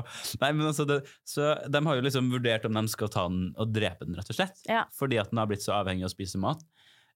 [0.43, 3.51] Nei, men altså det, så de har jo liksom vurdert om de skal ta den
[3.63, 4.63] og drepe den, rett og slett.
[4.69, 4.85] Ja.
[4.97, 6.63] Fordi at den har blitt så avhengig av å spise mat.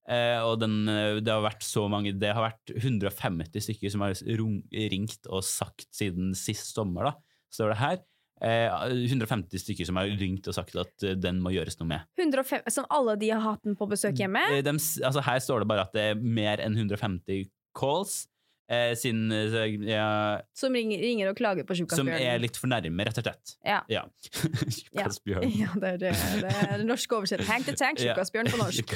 [0.06, 4.04] Eh, og den, eh, det har vært så mange Det har vært 150 stykker som
[4.06, 7.16] har ringt og sagt siden sist sommer, da,
[7.50, 8.04] står det her.
[8.44, 8.68] Eh,
[9.09, 12.06] 150 stykker som har ringt og sagt at eh, den må gjøres noe med.
[12.20, 14.42] 150, som alle de har hatt den på besøk hjemme?
[14.52, 18.26] De, dem altså her står det bare at det er mer enn 150 calls.
[18.68, 23.05] Eh, siden, eh, ja, Som ringer, ringer og klager på som er litt for nærme,
[23.07, 23.52] rett og slett.
[23.62, 23.76] Ja.
[23.88, 24.00] Ja.
[24.76, 25.52] Tjukkasbjørn.
[25.62, 26.11] Ja, det er det.
[26.42, 27.52] det er den norske oversettelsen.
[27.52, 28.90] Hank the Tank, tjukkasbjørn på norsk.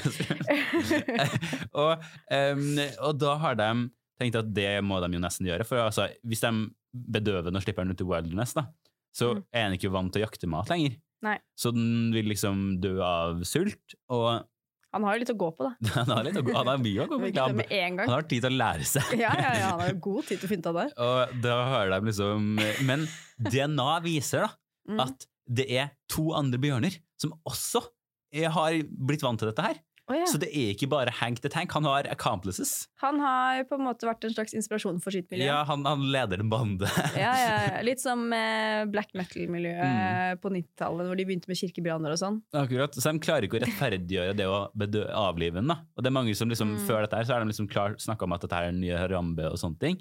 [1.85, 2.02] og,
[2.35, 2.66] um,
[3.06, 3.70] og da har de
[4.20, 5.66] tenkt at det må de jo nesten gjøre.
[5.68, 6.52] For altså, hvis de
[7.14, 8.66] bedøver den og slipper den ut i wilderness, da,
[9.14, 9.44] så Mm.
[9.54, 10.98] er den ikke vant til å jakte mat lenger.
[11.22, 11.37] Nei.
[11.59, 14.42] Så den vil liksom dø av sult, og
[14.92, 15.72] Han har jo litt å gå på, da.
[16.00, 17.29] han har, gå- han har mye å gå på.
[17.38, 17.61] Han,
[18.00, 19.12] han har tid til å lære seg.
[19.22, 20.87] Ja, ja, ja, han har god tid til å finne ut av det.
[21.07, 22.48] Og da hører de liksom
[22.88, 23.07] Men
[23.50, 24.50] DNA viser da
[24.90, 24.96] Mm.
[25.05, 27.83] at det er to andre bjørner som også
[28.55, 29.76] har blitt vant til dette her.
[30.11, 30.27] Å, ja.
[30.27, 32.88] Så det er ikke bare Hank the Tank, han har accomplices.
[33.05, 35.46] Han har på en måte vært en slags inspirasjon for sitt miljø.
[35.46, 36.88] Ja, han, han leder en bande.
[37.20, 37.81] Ja, ja.
[37.87, 40.38] Litt som eh, black metal-miljøet Mm.
[40.42, 42.40] på 90-tallet, hvor de begynte med kirkebranner og sånn.
[42.57, 45.70] Akkurat, Så de klarer ikke å rettferdiggjøre det å bedø avlive den.
[45.70, 45.79] da.
[45.96, 46.87] Og det er mange som liksom, Mm.
[46.87, 47.68] Før dette her så har de liksom
[47.99, 49.96] snakka om at dette er nye Harambe og sånne ting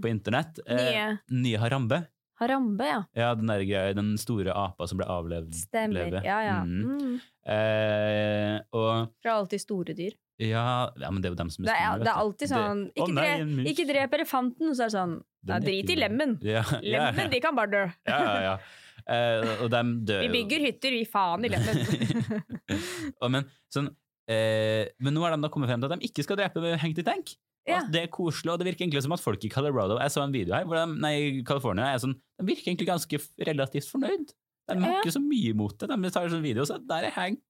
[0.00, 0.58] på internett.
[0.66, 1.18] Eh, Nye.
[1.30, 2.06] nye Harambe.
[2.40, 3.00] Harambe, ja.
[3.16, 5.52] Ja, den, der, greia- den store apa som ble avlevd.
[5.54, 6.06] Stemmer.
[6.10, 6.22] leve.
[6.24, 6.58] Ja, ja.
[6.64, 6.96] Mm.
[6.96, 7.14] Mm.
[7.54, 10.14] Eh, og Fra alltid store dyr.
[10.40, 10.64] ja,
[10.96, 11.98] ja, men det er jo dem som Det er, store.
[12.00, 12.20] det er vet du.
[12.24, 14.70] alltid sånn det, Ikke, drep, en ikke drep elefanten!
[14.74, 15.16] Så er det sånn
[15.48, 16.36] ja, er Drit i lemmen!
[16.44, 16.62] Ja.
[16.84, 17.82] Lemmen, de kan bare dø.
[18.08, 18.54] ja, ja, ja.
[19.10, 21.78] Eh, og dem dør Vi bygger hytter, vi faen i lemmen.
[23.24, 23.88] Og men, sånn,
[24.30, 27.00] eh, men nå har de da kommet frem til at de ikke skal drepe hengt
[27.00, 27.32] i Tank.
[27.68, 27.78] Ja.
[27.84, 30.22] at Det er koselig, og det virker egentlig som at folk i Colorado Jeg så
[30.24, 34.32] en video her, hvor de, nei, California er sånn, de virker egentlig ganske relativt fornøyd.
[34.70, 35.00] De har Ja.
[35.02, 35.88] ikke så mye imot det.
[35.88, 37.42] De tar sånn video så der er Hank.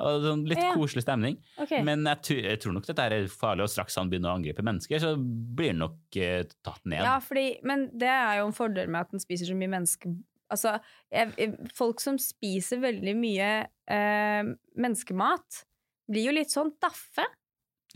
[0.00, 0.74] Og sånn litt Ja.
[0.74, 1.38] koselig stemning.
[1.58, 1.82] Okay.
[1.82, 4.62] Men jeg, tror- jeg tror nok dette er farlig, og straks han begynner å angripe
[4.62, 7.02] mennesker, så blir han nok eh, tatt ned.
[7.02, 10.14] Ja, fordi, men det er jo en fordel med at han spiser så mye menneske...
[10.50, 10.80] Altså,
[11.12, 14.44] jeg, jeg- folk som spiser veldig mye eh,
[14.78, 15.64] menneskemat,
[16.10, 17.26] blir jo litt sånn daffe.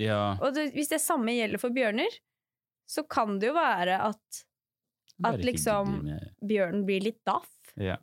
[0.01, 2.09] Ja, Og det, hvis det samme gjelder for bjørner,
[2.89, 4.45] så kan det jo være at
[5.25, 6.09] at liksom-
[6.43, 7.49] bjørnen blir litt daff.
[7.77, 7.97] ja.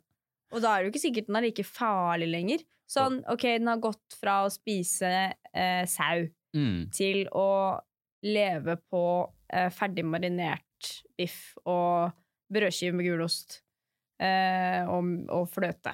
[0.52, 2.58] Og da er det jo ikke sikkert den er like farlig lenger.
[2.90, 6.90] Sånn, ok, den har gått fra å spise eh, sau Mm.
[6.90, 7.80] til å
[8.24, 12.10] leve på eh, ferdig marinert biff og
[12.52, 13.60] brødskive med gulost
[14.18, 15.92] eh, og, og fløte.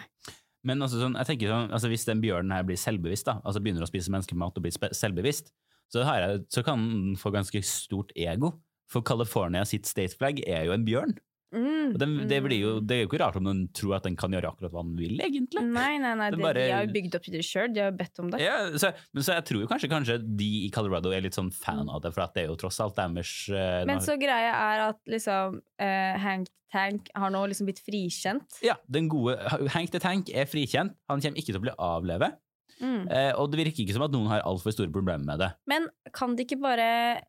[0.65, 3.61] Men altså, sånn, jeg tenker sånn, altså, hvis den bjørnen her blir selvbevisst, da, altså
[3.61, 5.53] begynner å spise menneskemat og blir selvbevisst,
[5.93, 8.57] så, har jeg, så kan den få ganske stort ego.
[8.91, 11.17] For California sitt state flag er jo en bjørn.
[11.55, 11.95] Mm.
[11.99, 14.35] Den, det, blir jo, det er jo ikke rart om den tror at den kan
[14.35, 15.63] gjøre akkurat hva den vil, egentlig.
[15.63, 17.71] Nei, nei, nei, Det bare- de har jo bygd opp til det sjøl.
[17.73, 18.41] De har jo bedt om det.
[18.43, 21.53] Ja, så, men så jeg tror jo kanskje, kanskje de i Colorado er litt sånn
[21.55, 24.53] fan av det, for at det er jo tross alt deres uh, Men så greia
[24.53, 28.59] er at liksom uh, Hank Tank har nå liksom blitt frikjent.
[28.65, 29.39] Ja, den gode
[29.73, 30.97] Hank the Tank er frikjent.
[31.09, 32.33] Han kommer ikke til å bli avleve.
[32.81, 33.07] Mm.
[33.11, 35.51] Eh, og det virker ikke som at noen har altfor store problemer med det.
[35.67, 37.23] Men kan de ikke bare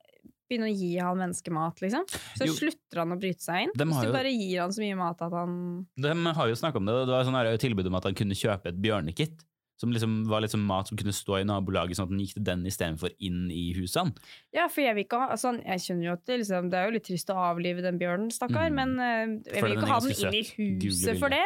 [0.47, 2.05] begynne å gi han menneskemat, liksom?
[2.39, 2.53] Så Jo.
[2.55, 3.71] slutter han å bryte seg inn?
[3.75, 6.77] Hvis du jo- bare gir han så mye mat at han De har jo snakket
[6.77, 9.43] om det, det var sånn tilbud om at han kunne kjøpe et bjørnekit.
[9.79, 12.43] Som liksom var sånn mat som kunne stå i nabolaget, sånn at han gikk til
[12.43, 14.15] den istedenfor inn i husene.
[14.51, 16.85] Ja, for jeg vil ikke ha altså, Jeg skjønner jo at det, liksom, det er
[16.87, 18.73] jo litt trist å avlive den bjørnen, stakkar, Mm.
[18.73, 21.45] men eh, jeg vil ikke ha den inn i huset for det.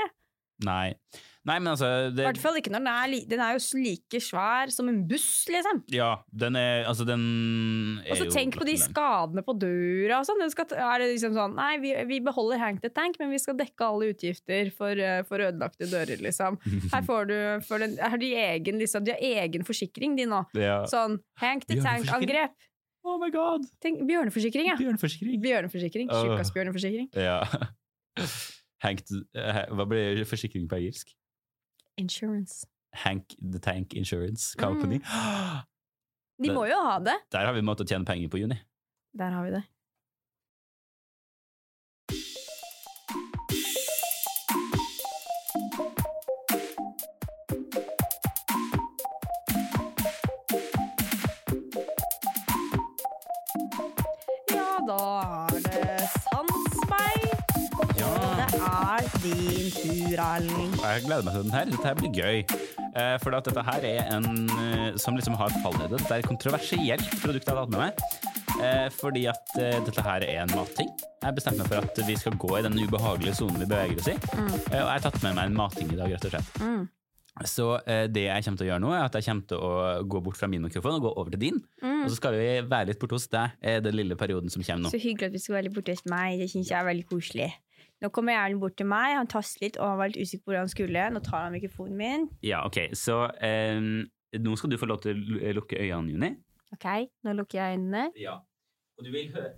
[0.64, 0.96] Nei.
[1.50, 4.70] Nei, men altså I hvert fall ikke når den er, den er jo like svær
[4.74, 5.80] som en buss, liksom.
[5.90, 7.24] Ja, den er Altså, den
[8.04, 10.44] er Og så tenk på de skadene på døra og sånn.
[10.46, 13.88] Er det liksom sånn Nei, vi, vi beholder Hank the Tank, men vi skal dekke
[13.88, 16.60] alle utgifter for, eh, for ødelagte dører, liksom.
[16.94, 20.44] Her får du for den, har de, egen, liksom, de har egen forsikring, de nå.
[20.58, 20.84] Ja.
[20.90, 22.54] Sånn Hank the Tank-angrep.
[23.02, 23.66] Oh my god!
[23.82, 24.78] Tenk, Bjørneforsikring, ja.
[24.78, 25.42] Bjørneforsikring.
[25.42, 26.12] Bjørneforsikring.
[26.14, 26.54] Tjukkas.
[27.18, 27.40] Ja.
[28.86, 31.16] Hank, eh, hva blir forsikring på engelsk?
[31.98, 32.66] Insurance.
[32.94, 35.00] Hank the Tank Insurance Company.
[35.00, 35.62] Mm.
[36.44, 37.14] De må jo ha det.
[37.32, 38.58] Der har vi en måte å tjene penger på, Juni.
[39.14, 39.62] Der har vi det.
[54.50, 55.51] Ja, da
[59.20, 60.72] din tur, Erling.
[60.82, 61.66] Jeg gleder meg til den her.
[61.72, 62.38] Dette her blir gøy.
[62.92, 66.00] Eh, for at dette her er en eh, som liksom har fallhøyde.
[66.00, 67.94] Det er et kontroversielt produkt jeg har tatt med meg.
[68.62, 70.90] Eh, fordi at dette her er en matting.
[71.22, 74.10] Jeg bestemte meg for at vi skal gå i den ubehagelige sonen vi beveger oss
[74.12, 74.18] i.
[74.36, 74.50] Mm.
[74.52, 76.60] og jeg har tatt med meg en matting i dag, rett og slett.
[76.60, 76.90] Mm.
[77.48, 77.66] Så
[78.12, 79.72] det jeg kommer til å gjøre nå, er at jeg kommer til å
[80.14, 81.62] gå bort fra min mikrofon og gå over til din.
[81.82, 82.04] Mm.
[82.04, 84.92] Og så skal vi være litt borte hos deg den lille perioden som kommer nå.
[84.92, 86.42] Så hyggelig at vi skal være litt borte hos meg.
[86.42, 87.54] Det syns jeg er veldig koselig.
[88.02, 89.14] Nå kommer Erlend bort til meg.
[89.20, 91.04] Han tastet litt, og han var litt usikker på hvor han skulle.
[91.14, 92.28] Nå tar han mikrofonen min.
[92.46, 92.96] Ja, ok.
[92.98, 93.92] Så um,
[94.42, 96.32] nå skal du få lov til å lukke øynene, Juni.
[96.74, 96.88] Ok,
[97.28, 98.08] nå lukker jeg øynene.
[98.18, 98.40] Ja.
[98.98, 99.52] Og du vil høre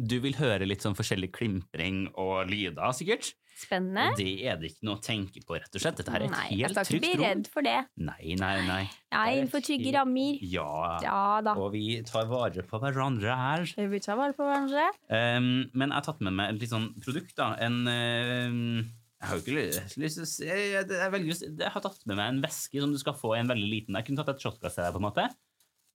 [0.00, 3.34] Du vil høre litt sånn forskjellig klimpring og lyder, sikkert.
[3.58, 4.06] Spennende.
[4.12, 5.98] Og det er det ikke noe å tenke på, rett og slett.
[5.98, 7.76] Dette her er et Nei, jeg helt skal ikke trygt bli redd for det.
[8.00, 8.80] Nei, nei, nei.
[8.86, 10.38] Jeg er innenfor trygge rammer.
[10.54, 10.70] Ja.
[11.04, 11.56] Ja da.
[11.60, 13.66] Og vi tar vare på hverandre her.
[13.92, 14.86] Vi tar vare på hverandre.
[15.10, 17.52] Um, men jeg har tatt med meg et litt sånn produkt, da.
[17.60, 18.80] En um,
[19.20, 22.42] Jeg har jo ikke lyst til jeg, jeg, jeg, jeg har tatt med meg en
[22.46, 24.86] væske som du skal få i en veldig liten Jeg kunne tatt et shotglass til
[24.86, 25.28] deg, på en måte.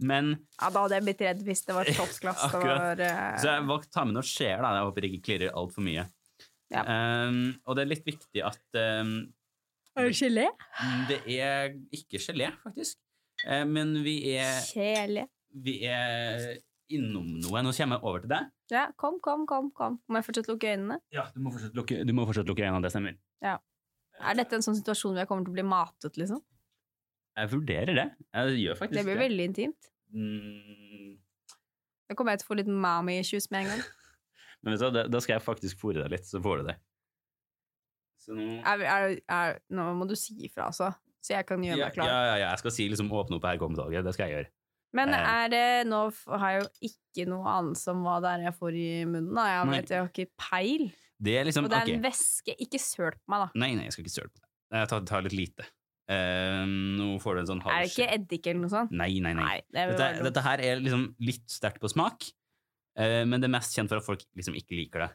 [0.03, 2.43] Men Ja, da hadde jeg blitt redd hvis det var et shotglass.
[2.49, 2.99] Akkurat.
[2.99, 3.39] var, uh...
[3.41, 4.75] Så jeg valgte å ta med noe skjeer, da.
[4.77, 6.05] Jeg håper det ikke klirrer altfor mye.
[6.73, 6.81] Ja.
[7.29, 9.11] Um, og det er litt viktig at um,
[9.95, 10.45] Er det gelé?
[11.11, 12.97] Det er ikke gelé, faktisk.
[13.45, 15.27] Uh, men vi er, Gelé.
[15.53, 16.55] vi er
[16.95, 17.61] innom noe.
[17.65, 18.49] Nå kommer jeg over til deg.
[18.73, 19.69] Ja, kom, kom, kom.
[19.77, 19.99] kom.
[20.09, 20.99] Må jeg fortsatt lukke øynene?
[21.13, 23.17] Ja, Du må fortsatt lukke, du må fortsatt lukke øynene, det stemmer.
[24.23, 26.39] Er dette en sånn situasjon hvor jeg kommer til å bli matet, liksom?
[27.35, 28.05] Jeg vurderer det.
[28.31, 29.89] Jeg gjør faktisk Det blir veldig intimt.
[30.15, 31.17] Mm,
[32.07, 33.83] Da kommer jeg til å få litt mommy issues med en gang.
[34.65, 36.75] Men vet du, da, da skal jeg faktisk fòre deg litt, så får du det.
[38.25, 40.91] Så nå Er, er, er, nå må du si ifra, altså.
[41.25, 42.09] Så jeg kan gjøre ja, meg klar.
[42.09, 44.05] ja, ja, ja, jeg skal si liksom åpne opp her kommer dagen.
[44.05, 44.51] Det skal jeg gjøre.
[44.95, 45.25] Men Eh.
[45.27, 48.55] er det Nå f- har jeg jo ikke noe anelse om hva det er jeg
[48.59, 49.33] får i munnen.
[49.35, 49.45] Da.
[49.51, 49.79] Jeg Nei.
[49.81, 50.85] vet jeg har ikke peil.
[51.25, 51.93] Det er liksom Og det er ok.
[51.97, 52.55] en væske.
[52.61, 53.49] Ikke søl på meg, da.
[53.59, 54.49] Nei, nei, jeg skal ikke søle på det.
[54.79, 55.65] Jeg tar, tar litt lite.
[56.07, 58.91] Eh, nå får du en sånn halv Er det ikke eddik eller noe sånt?
[58.93, 59.43] Nei, nei, nei.
[59.43, 60.23] Nei, det Dette, dumt.
[60.29, 62.33] dette her er liksom litt sterkt på smak, eh,
[62.95, 65.11] men det er mest kjent for at folk liksom ikke liker det.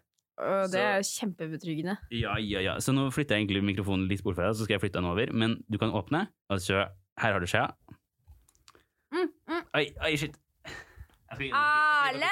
[0.72, 1.94] Det er jo kjempebetryggende.
[2.16, 2.74] Ja, ja, ja.
[2.80, 5.08] Så nå flytter jeg egentlig mikrofonen litt bort fra deg, så skal jeg flytte den
[5.10, 5.32] over.
[5.36, 6.86] Men du kan åpne, og så
[7.20, 7.66] Her har du skjea.
[9.12, 9.64] Mm, mm.
[9.76, 10.36] Oi, oi, shit.
[11.30, 12.30] Erlend!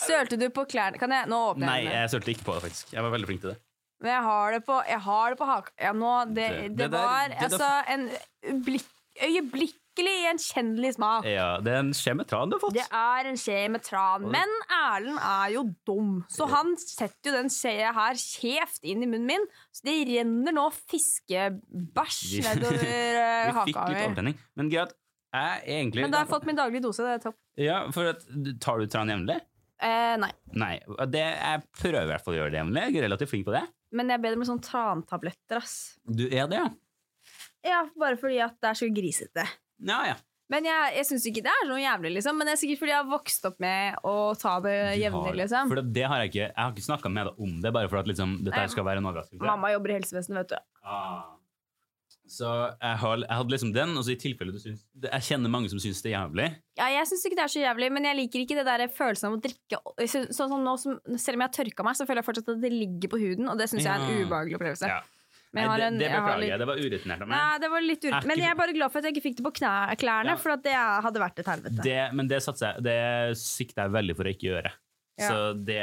[0.00, 0.98] Sølte du på klærne?
[1.00, 1.98] Kan jeg Nå åpner Nei, jeg den.
[2.00, 2.94] jeg sølte ikke på det, faktisk.
[2.96, 3.58] Jeg var veldig flink til det.
[4.00, 5.72] Men jeg har det på, jeg har det på haka.
[5.84, 8.86] Ja, nå, det, Det- det, det var der- altså en blikk,
[9.18, 11.26] øyeblikkelig gjenkjennelig smak.
[11.28, 12.76] Ja, det er en skje med tran du har fått.
[12.76, 14.28] Det er en skje med tran.
[14.32, 19.08] Men Erlend er jo dum, så han setter jo den skjea her kjevt inn i
[19.10, 19.46] munnen min.
[19.74, 24.06] Så det renner nå fiskebæsj nedover eh, Vi fikk haka litt mi.
[24.06, 24.40] overtenning.
[24.60, 24.94] Men greit,
[25.30, 27.06] jeg er egentlig Men da har jeg fått min daglige dose.
[27.06, 27.38] Det er topp.
[27.60, 28.24] Ja, for at,
[28.62, 29.38] Tar du tran jevnlig?
[29.80, 30.30] Eh, nei.
[30.60, 30.74] Nei.
[31.08, 32.82] Det, jeg prøver i hvert fall å gjøre det jevnlig.
[32.88, 33.62] Jeg er relativt flink på det.
[33.96, 35.76] Men jeg er bedre med sånn trantabletter, ass.
[36.06, 36.66] Du er det, ja?
[37.66, 39.46] Ja, bare fordi at det er så grisete.
[39.84, 40.18] Ja, ja.
[40.50, 42.38] Men jeg, jeg syns ikke det er så jævlig, liksom.
[42.40, 45.68] Men det er sikkert fordi jeg har vokst opp med å ta det jevnlig, liksom.
[45.70, 47.90] For det, det har jeg ikke Jeg har ikke snakka med deg om det, bare
[47.92, 49.44] for at liksom, dette Nei, skal være en overraskelse.
[49.46, 50.80] Mamma jobber i helsevesenet, vet du.
[50.82, 51.20] Ah.
[52.30, 55.50] Så jeg, har, jeg hadde liksom den, og så i tilfelle du syns Jeg kjenner
[55.50, 56.44] mange som syns det er jævlig.
[56.78, 59.30] Ja, jeg syns ikke det er så jævlig, men jeg liker ikke det der følelsen
[59.30, 62.06] av å drikke så, Sånn som nå som, Selv om jeg har tørka meg, så
[62.06, 64.26] føler jeg fortsatt at det ligger på huden, og det syns jeg er en Ja.
[64.26, 64.90] ubehagelig opplevelse.
[64.94, 65.00] Ja.
[65.56, 66.58] Nei, en- det, beklager jeg litt-.
[66.62, 67.36] Det var urutinert av meg.
[67.36, 68.18] Nei, det var litt ur...
[68.30, 70.36] Men jeg er bare glad for at jeg ikke fikk det på knær, klærne, Ja.
[70.38, 71.82] for det hadde vært et helvete.
[71.82, 72.98] Det, men det, jeg, det
[73.40, 74.72] sikter jeg veldig for å ikke gjøre.
[75.20, 75.28] Ja.
[75.28, 75.80] Så det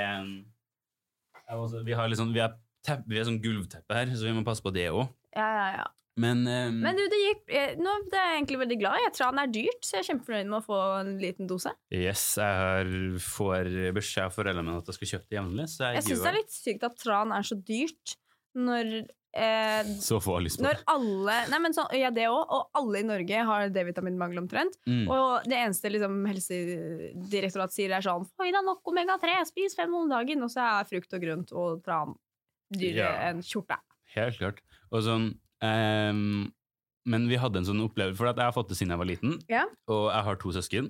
[1.52, 4.44] også, Vi har liksom Vi har, tepp, vi har sånn gulvteppe her, så vi må
[4.48, 5.06] passe på det òg.
[5.36, 5.86] Ja, ja, ja.
[6.18, 9.10] Men, um, Men du, det gikk eh, Nå det er jeg egentlig veldig glad i.
[9.14, 11.74] Tran er dyrt, så jeg er kjempefornøyd med å få en liten dose.
[11.94, 12.90] yes, jeg har,
[13.22, 16.32] får beskjed av foreldrene mine at jeg skal kjøpe det jevnlig, jeg, Jeg syns det
[16.32, 18.16] er litt sykt at tran er så dyrt
[18.58, 18.90] når
[19.38, 20.82] eh, Så få lyst på det.
[20.90, 22.44] alle Nei, men så, ja, det òg.
[22.58, 24.78] Og alle i Norge har D-vitaminmangel omtrent.
[24.90, 25.06] Mm.
[25.14, 29.94] Og det eneste liksom, Helsedirektoratet sier, er sånn Få i deg nok omega-3, spis fem
[29.98, 30.44] om dagen.
[30.46, 32.16] Og så er frukt og grønt og tran
[32.74, 33.30] dyrere Ja.
[33.30, 33.78] enn skjorte.
[34.16, 34.60] Helt klart.
[34.92, 35.28] Og sånn
[35.64, 36.52] um,
[37.08, 39.08] Men vi hadde en sånn opplevelse, for at jeg har fått det siden jeg var
[39.08, 39.64] liten, Ja.
[39.88, 40.90] og jeg har to søsken,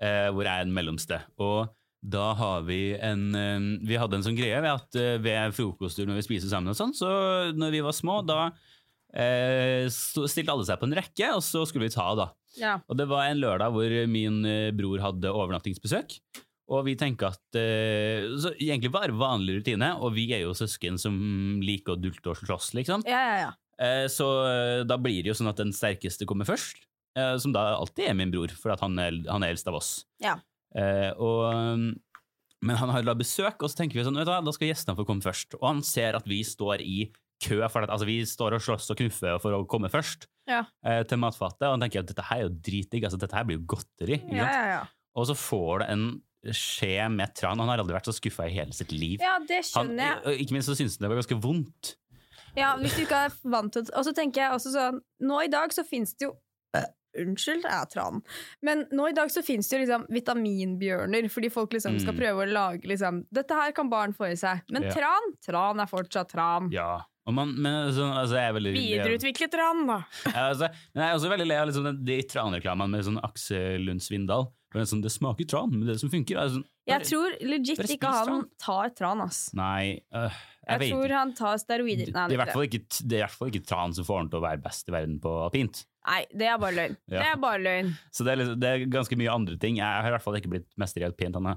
[0.00, 1.18] uh, hvor jeg er en mellomste.
[1.42, 1.68] Og
[2.02, 6.06] da har vi en eh, Vi hadde en sånn greie ved at eh, ved frokosttur
[6.06, 7.08] når vi spiser sammen og sånn, så
[7.56, 8.50] når vi var små, da
[9.16, 12.28] eh, stilte alle seg på en rekke, og så skulle vi ta, da.
[12.60, 12.78] Ja.
[12.88, 16.18] Og det var en lørdag hvor min eh, bror hadde overnattingsbesøk.
[16.66, 20.98] Og vi tenker at eh, så Egentlig bare vanlig rutine, og vi er jo søsken
[20.98, 21.14] som
[21.62, 23.04] liker å dulte og slåss, liksom.
[23.06, 23.52] Ja, ja, ja.
[23.78, 24.26] Eh, Så
[24.88, 26.82] da blir det jo sånn at den sterkeste kommer først,
[27.40, 29.90] som da alltid er min bror, for at han er, han er eldst av oss.
[30.20, 30.34] Ja.
[30.76, 31.86] Eh, og, um,
[32.66, 34.68] men han har da besøk, og så tenker vi sånn, vet du hva, da skal
[34.70, 35.56] gjestene få komme først.
[35.60, 36.98] Og han ser at vi står i
[37.42, 40.62] kø, for at, altså vi står og slåss og knuffer for å komme først Ja.
[40.84, 43.44] eh, til matfatet, og han tenker at dette her er jo dritdigg, altså dette her
[43.44, 44.22] blir jo godteri.
[44.32, 44.84] ja, ja, ja.
[45.16, 46.06] Og så får det en
[46.52, 47.58] skje med tran.
[47.58, 49.18] Han har aldri vært så skuffa i hele sitt liv.
[49.20, 50.40] ja, det skjønner jeg.
[50.44, 51.94] ikke minst så syns han det var ganske vondt.
[52.56, 55.48] Ja, hvis du ikke er vant til Og så tenker jeg også sånn Nå i
[55.52, 56.30] dag så finnes det jo
[57.22, 58.22] Unnskyld, jeg er tran.
[58.62, 62.20] Men nå i dag så finnes det jo liksom vitaminbjørner, fordi folk liksom skal Mm.
[62.20, 64.62] prøve å lage liksom Dette her kan barn få i seg.
[64.70, 64.90] Men Ja.
[64.92, 65.32] tran?
[65.44, 66.70] Tran er fortsatt tran.
[66.72, 67.02] Ja.
[67.26, 70.04] Og man, men altså, altså, jeg er veldig Videreutvikle tran, da.
[70.26, 73.20] Ja, altså, men jeg er også veldig lei av liksom, den- de tranreklamene med sånn
[73.24, 74.52] Aksel Lund Svindal.
[74.70, 76.36] For det, er sånn, det smaker tran, men det som funker.
[76.38, 78.50] er sånn, Jeg tror legit bare ikke han tran.
[78.60, 79.50] tar tran, ass.
[79.54, 80.30] Nei, øh, jeg,
[80.68, 81.18] Jeg vet tror ikke.
[81.18, 82.04] han tar steroider.
[82.06, 83.92] Det, Nei, det, er i hvert fall ikke, det er i hvert fall ikke tran
[83.94, 85.84] som får han til å være best i verden på alpint.
[86.06, 86.96] Nei, det er bare løgn.
[87.12, 87.18] Ja.
[87.18, 87.88] Det er bare løgn.
[88.14, 89.76] Så det er, liksom, det er ganske mye andre ting.
[89.80, 91.56] Jeg har i hvert fall ikke blitt mester i alpint ennå.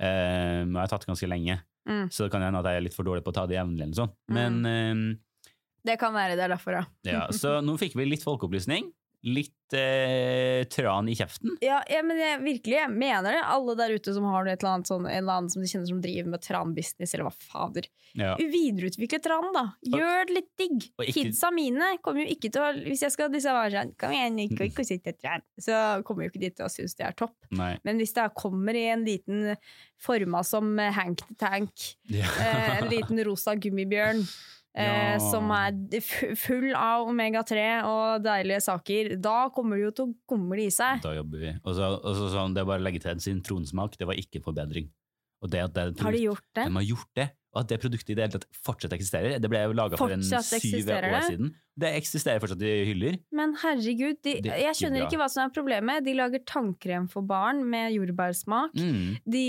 [0.00, 2.06] Men jeg har tatt ganske lenge, Mm.
[2.08, 3.82] så det kan hende at jeg er litt for dårlig på å ta det jevnlig.
[3.84, 4.12] eller sånn.
[4.32, 5.50] Men eh,
[5.84, 6.84] Det kan være det er derfor, ja.
[7.04, 8.86] ja, Så nå fikk vi litt folkeopplysning.
[9.24, 11.54] Litt eh, tran i kjeften.
[11.64, 13.40] Ja, ja, men jeg, virkelig, jeg mener det.
[13.48, 15.88] Alle der ute som har et eller annet sånn, en eller annen som de kjenner
[15.88, 17.88] som driver med tranbusiness, eller hva fader.
[18.14, 18.34] Ja.
[18.38, 19.64] Videreutvikle tran, da.
[19.90, 20.84] Gjør det litt digg.
[21.02, 24.12] Ikke- Kidsa mine kommer jo ikke til å Hvis jeg skal liksom være sånn Kom
[24.14, 25.42] igjen, ikke, ikke sitte tran.
[25.58, 25.72] Så
[26.06, 27.34] kommer jo ikke de til å synes det er topp.
[27.50, 27.72] Nei.
[27.82, 29.56] Men hvis det kommer i en liten
[29.98, 31.72] forma som Hank the Tank,
[32.12, 32.26] Ja.
[32.38, 34.22] eh, en liten rosa gummibjørn
[34.74, 35.18] eh, Ja.
[35.18, 36.00] som er
[36.36, 41.02] full av omega-3 og deilige saker, da kommer det jo til å kumle i seg.
[41.02, 41.54] Da jobber vi.
[41.64, 44.14] Og så, og så sånn, det er bare å legge til en sitroensmak, det var
[44.20, 44.90] ikke forbedring.
[45.44, 46.62] Det det produkt, Har de gjort det?
[46.64, 49.34] De har gjort det, og at det produktet i det hele tatt fortsatt eksisterer.
[49.38, 51.20] Det ble jo laga for en syv år det?
[51.26, 51.50] siden.
[51.76, 53.18] Det eksisterer fortsatt i hyller.
[53.34, 56.04] Men herregud, de, jeg skjønner ikke hva som er problemet.
[56.06, 58.72] De lager tannkrem for barn med jordbærsmak.
[58.78, 59.18] Mm.
[59.36, 59.44] De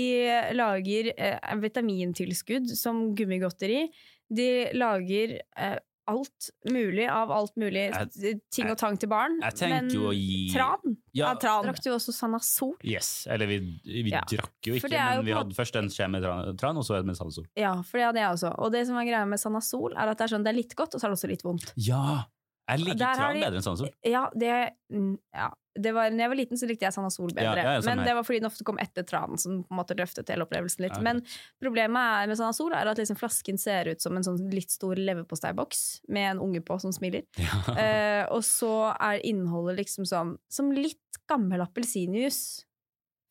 [0.58, 3.86] lager eh, vitamintilskudd som gummigodteri.
[4.34, 9.40] De lager eh, alt mulig av alt mulig Jeg- ting og tang til barn.
[9.42, 10.96] Jeg Men jo å gi tran?
[11.12, 11.64] Ja, tran.
[11.66, 12.74] Drakk du også Sanasol?
[12.84, 13.26] Yes.
[13.28, 14.20] Eller vi, vi Ja.
[14.20, 16.84] drakk jo ikke, jo men vi på hadde først en skje med tran, tran og
[16.84, 18.54] så en med sanasol Ja, for det hadde jeg også.
[18.58, 20.76] Og det som er greia med Sanasol, er at det er sånn, det er litt
[20.76, 21.72] godt, og så er det også litt vondt.
[21.76, 22.24] Ja!
[22.66, 23.90] Jeg liker tran bedre enn salsol.
[24.02, 24.52] Ja, det,
[24.90, 25.46] mm, ja.
[25.78, 27.62] det var, når jeg var liten, så likte jeg Sanasol bedre.
[27.62, 29.94] Ja, ja, men det var fordi den ofte kom etter tranen, som på en måte
[29.98, 30.96] løftet hele opplevelsen litt.
[30.96, 31.22] Ja, Men
[31.62, 34.98] problemet med med Sanasol er at liksom flasken ser ut som en sånn litt stor
[34.98, 37.26] leverposteiboks med en unge på som smiler.
[37.76, 42.64] Eh, og så er innholdet liksom sånn som litt gammel appelsinjuice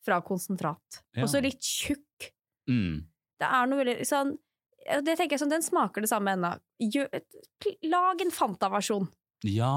[0.06, 1.00] fra konsentrat.
[1.18, 2.30] Og så litt tjukk.
[2.70, 3.04] Mm.
[3.40, 4.36] Det er noe veldig sånn
[4.86, 6.52] det tenker jeg sånn, Den smaker det samme ennå.
[7.90, 9.08] Lag en Fanta-versjon.
[9.50, 9.70] Ja.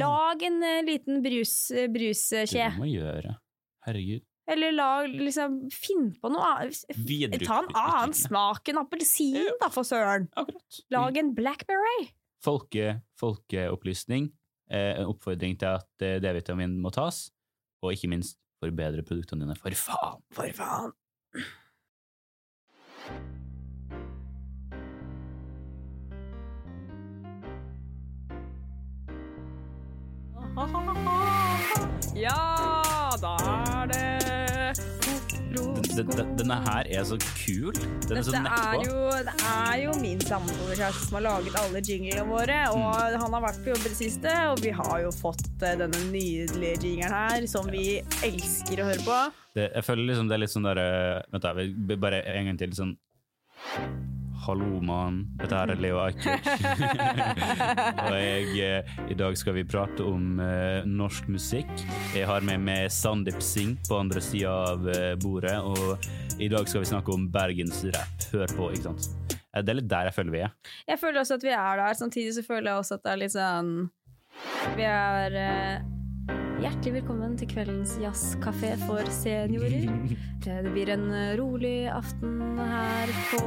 [0.00, 3.36] Lag en eh, liten brus, eh, Det må vi gjøre.
[3.86, 4.24] Herregud.
[4.50, 6.80] Eller lag, liksom, finn på noe annet.
[7.46, 10.26] Ta en annen smak enn appelsin, da, for søren!
[10.34, 10.80] Akkurat.
[10.90, 12.08] Lag en blackberry!
[12.42, 14.32] Folke, folkeopplysning.
[14.70, 17.28] eh, en oppfordring til at eh, D-vitamin må tas,
[17.82, 19.56] og ikke minst forbedre produktene dine.
[19.58, 20.22] For faen!
[20.34, 20.96] For faen.
[32.14, 32.36] Ja,
[33.22, 34.10] da er det
[35.96, 37.72] Den- den- Denne her er så kul.
[38.08, 42.24] Den er så er jo, det er jo min samboerkjæreste som har laget alle jinglene
[42.28, 42.58] våre.
[42.72, 45.76] Og han har vært på jobb i det siste, og vi har jo fått eh,
[45.76, 49.18] denne nydelige jingeren her, som vi elsker å høre på.
[49.54, 52.70] Det, jeg føler liksom det er litt sånn derre Vent, da, bare en gang til.
[52.70, 52.96] Sånn
[54.40, 55.26] Hallo, mann.
[55.36, 56.46] Dette her er Leo Ajkic.
[58.06, 61.68] og jeg, eh, i dag skal vi prate om uh, norsk musikk.
[62.16, 66.64] Jeg har med meg Sandeep Singh på andre sida av eh, bordet, og i dag
[66.70, 68.26] skal vi snakke om bergensrapp.
[68.32, 69.36] Hør på, ikke sant.
[69.52, 70.58] Det er litt der jeg føler vi er.
[70.88, 72.00] Jeg føler også at vi er der.
[72.00, 73.72] Samtidig så føler jeg også at det er litt sånn
[74.78, 75.99] Vi er eh,
[76.60, 79.88] Hjertelig velkommen til kveldens jazzkafé for seniorer.
[80.40, 83.40] Eh, Det blir en eh, rolig aften her på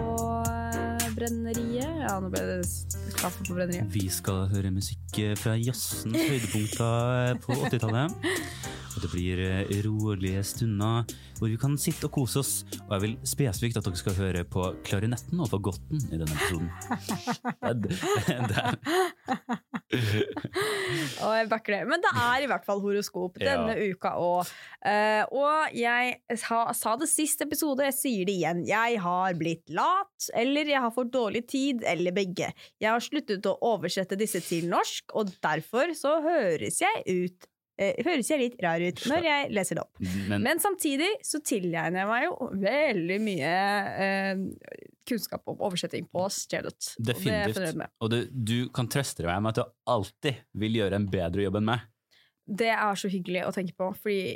[0.45, 0.92] eh,
[1.23, 2.01] Brenneriet.
[2.03, 2.67] Ja, nå ble det
[3.15, 3.87] kaffe på Brenneriet.
[3.93, 8.17] Vi skal høre musikk eh, fra jazzens høydepunkter på 80-tallet.
[8.93, 11.07] Og det blir eh, rolige stunder
[11.39, 12.51] hvor vi kan sitte og kose oss.
[12.85, 16.69] Og jeg vil spesifikt at dere skal høre på klarinetten og fagotten i denne episoden.
[21.23, 21.81] Og jeg backer det.
[21.89, 23.57] Men det er i hvert fall horoskop Ja.
[23.57, 24.53] denne uka òg.
[25.33, 28.63] og jeg sa, sa det sist episode, jeg sier det igjen.
[28.69, 32.51] Jeg har blitt lat, eller jeg har for dårlig tid, eller begge.
[32.81, 37.49] Jeg har sluttet å oversette disse til norsk, og derfor så høres jeg ut
[37.81, 40.01] eh, Høres jeg litt rar ut når jeg leser det opp.
[40.29, 43.53] men Men samtidig så tilegner jeg meg jo veldig mye
[44.05, 44.43] eh,
[45.09, 46.93] kunnskap om oversetting på stedet.
[46.97, 47.73] Definitivt.
[47.79, 47.89] det.
[47.99, 51.59] Og du, du kan trøste deg med at du alltid vil gjøre en bedre jobb
[51.59, 51.89] enn meg.
[52.43, 54.35] Det er så hyggelig å tenke på, fordi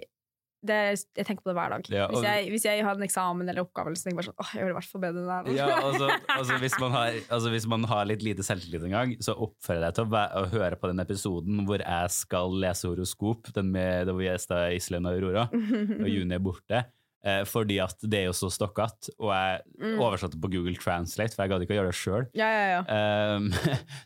[0.66, 0.78] det,
[1.16, 1.89] jeg tenker på det hver dag.
[1.93, 4.30] Ja, og- hvis, jeg, hvis jeg har en eksamen eller oppgave, så tenker jeg bare
[4.32, 5.55] sånn Åh, jeg vil i hvert fall bedre enn det.
[5.55, 9.16] Ja, altså, altså, hvis, man har, altså hvis man har litt lite selvtillit en gang,
[9.22, 12.88] så oppfører jeg deg til å, å høre på den episoden hvor jeg skal lese
[12.89, 15.47] horoskop, den med vi gjesta Iselin og Aurora,
[16.03, 16.84] og Juni er borte.
[17.28, 19.99] Eh, fordi at det er jo så stokkete, og jeg Mm.
[20.01, 22.26] oversatte på Google Translate, for jeg gadd ikke å gjøre det sjøl.
[22.38, 23.39] Ja, ja, ja.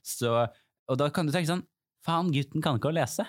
[0.92, 1.64] og da kan du tenke sånn
[2.02, 3.28] Faen, gutten kan ikke å lese.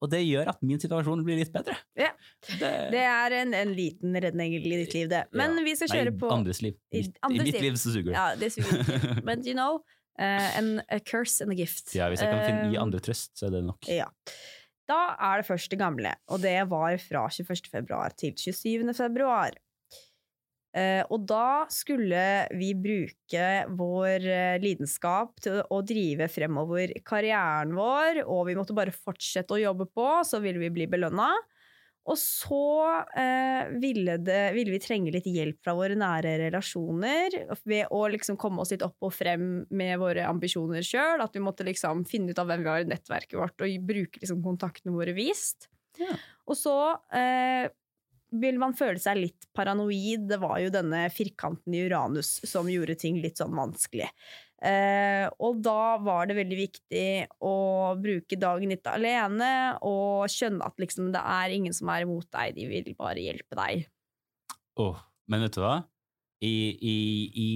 [0.00, 1.74] Og det gjør at min situasjon blir litt bedre.
[1.98, 2.12] Ja.
[2.46, 5.24] Det, Det er en, en liten redning i ditt liv, det.
[5.32, 5.64] Men Ja.
[5.66, 6.76] vi skal Nei, kjøre på andres liv.
[6.94, 7.62] I andres I mitt liv.
[7.66, 8.18] liv så suger det.
[8.18, 9.22] Ja, det suger.
[9.28, 9.80] Men you know,
[10.18, 11.94] en, a curse and a gift.
[11.94, 13.90] Ja, hvis jeg kan finne, gi Eh, andre trøst, så er det nok.
[13.90, 14.06] Ja.
[14.88, 17.66] Da er det første gamle, og det var fra 21.
[17.70, 18.94] februar til 27.
[18.96, 19.52] februar.
[20.76, 28.22] Eh, og da skulle vi bruke vår eh, lidenskap til å drive fremover karrieren vår,
[28.26, 31.30] og vi måtte bare fortsette å jobbe på, så ville vi bli belønna.
[32.08, 32.64] Og så
[33.20, 37.34] eh, ville, det, ville vi trenge litt hjelp fra våre nære relasjoner
[37.68, 41.20] ved å liksom komme oss litt opp og frem med våre ambisjoner sjøl.
[41.24, 44.22] At vi måtte liksom finne ut av hvem vi var i nettverket vårt, og bruke
[44.22, 45.68] liksom kontaktene våre vist.
[46.00, 46.16] Ja.
[46.48, 46.78] Og så
[47.12, 47.68] eh,
[48.30, 50.26] vil man føle seg litt paranoid.
[50.30, 54.10] Det var jo denne firkanten i Uranus som gjorde ting litt sånn vanskelig.
[54.58, 57.10] Eh, og da var det veldig viktig
[57.46, 57.54] å
[58.02, 59.50] bruke dagen litt alene
[59.86, 63.58] og skjønne at liksom det er ingen som er imot deg, de vil bare hjelpe
[63.58, 63.86] deg.
[64.82, 65.76] Åh, men vet du hva?
[66.42, 66.96] I, i,
[67.34, 67.48] I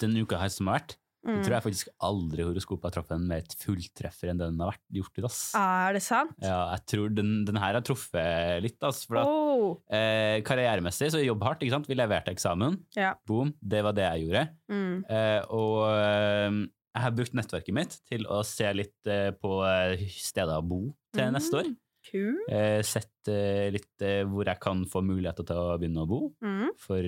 [0.00, 0.96] denne uka her som har vært,
[1.26, 1.40] Mm.
[1.42, 5.18] tror jeg faktisk aldri horoskopet har truffet en mer fulltreffer enn den har vært gjort
[5.18, 5.24] i.
[5.26, 5.40] Ass.
[5.58, 6.36] Er det sant?
[6.42, 8.78] Ja, jeg tror den, den her har truffet litt.
[8.86, 11.62] Ass, for at, Oh, eh, karrieremessig så jobb hardt.
[11.64, 11.88] ikke sant?
[11.90, 12.78] Vi leverte eksamen.
[12.96, 13.14] ja.
[13.26, 13.52] Boom.
[13.60, 14.44] Det var det jeg gjorde.
[14.70, 15.04] Mm.
[15.10, 16.60] Eh, og eh,
[16.96, 20.80] jeg har brukt nettverket mitt til å se litt eh, på eh, steder å bo
[21.16, 21.72] til neste år.
[22.14, 23.28] Eh, sett
[23.74, 26.20] litt hvor jeg kan få muligheter til å begynne å bo.
[26.44, 26.68] Mm.
[26.78, 27.02] For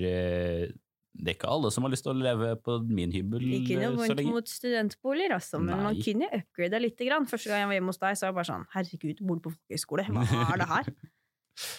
[1.15, 3.87] det er ikke alle som har lyst til å leve på min hybel Ikke noe
[3.89, 4.33] eh, så vondt lenge.
[4.35, 6.03] mot studentboliger, altså, men man Nei.
[6.05, 6.97] kunne upgrada litt.
[6.99, 7.25] Grann.
[7.27, 9.41] Første gang jeg var hjemme hos deg, så var jeg bare sånn Herregud, bor du
[9.47, 10.05] på folkehøyskole?
[10.13, 10.91] Hva er det her?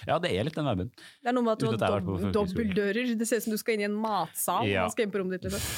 [0.04, 0.90] Ja, det er litt den verben.
[1.24, 3.14] Det er noe med at du har dob dobbeltdører.
[3.16, 4.66] Det ser ut som du skal inn i en matsal.
[4.68, 4.82] Ja.
[4.84, 5.72] Man skal inn på rommet ditt, liksom.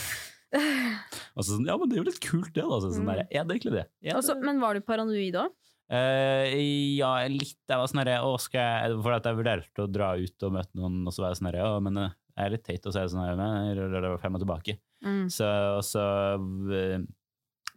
[1.37, 2.65] altså, sånn, ja, men det er jo litt kult, det.
[2.67, 2.79] da.
[2.83, 3.11] Sånn Mm.
[3.13, 3.85] der, er det egentlig det?
[4.03, 5.55] Er Altså, det- men var du paranoid òg?
[5.93, 6.51] Uh,
[6.99, 7.55] ja, litt.
[7.69, 8.19] Jeg var sånn herre,
[9.03, 11.53] For at jeg vurderte å dra ut og møte noen, og så var jeg sånn
[11.53, 14.19] herre, ja, men eh, jeg er litt teit, å si det sånn men jeg ruller
[14.23, 14.77] frem og tilbake.
[15.05, 15.27] Mm.
[15.33, 16.03] Så, og så
[16.73, 17.01] eh,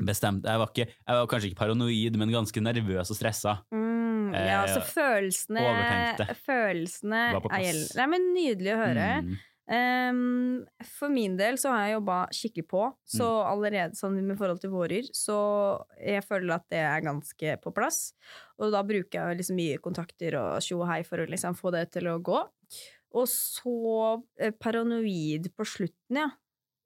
[0.06, 3.58] bestemte Jeg var ikke Jeg var kanskje ikke paranoid, men ganske nervøs og stressa.
[3.74, 6.36] Mm, ja, Eh, så følelsene.
[6.46, 7.92] Følelsene Var på plass.
[7.98, 9.10] Nei, men Nydelig å høre.
[9.26, 9.36] Mm.
[9.66, 13.48] Um, for min del så har jeg jobba skikkelig på, så Mm.
[13.50, 18.14] allerede sånn med forhold til vårer, så jeg føler at det er ganske på plass.
[18.60, 21.72] Og da bruker jeg liksom mye kontakter og tjo og hei for å liksom få
[21.74, 22.44] det til å gå.
[23.14, 23.76] Og så
[24.40, 26.30] eh, paranoid på slutten, ja.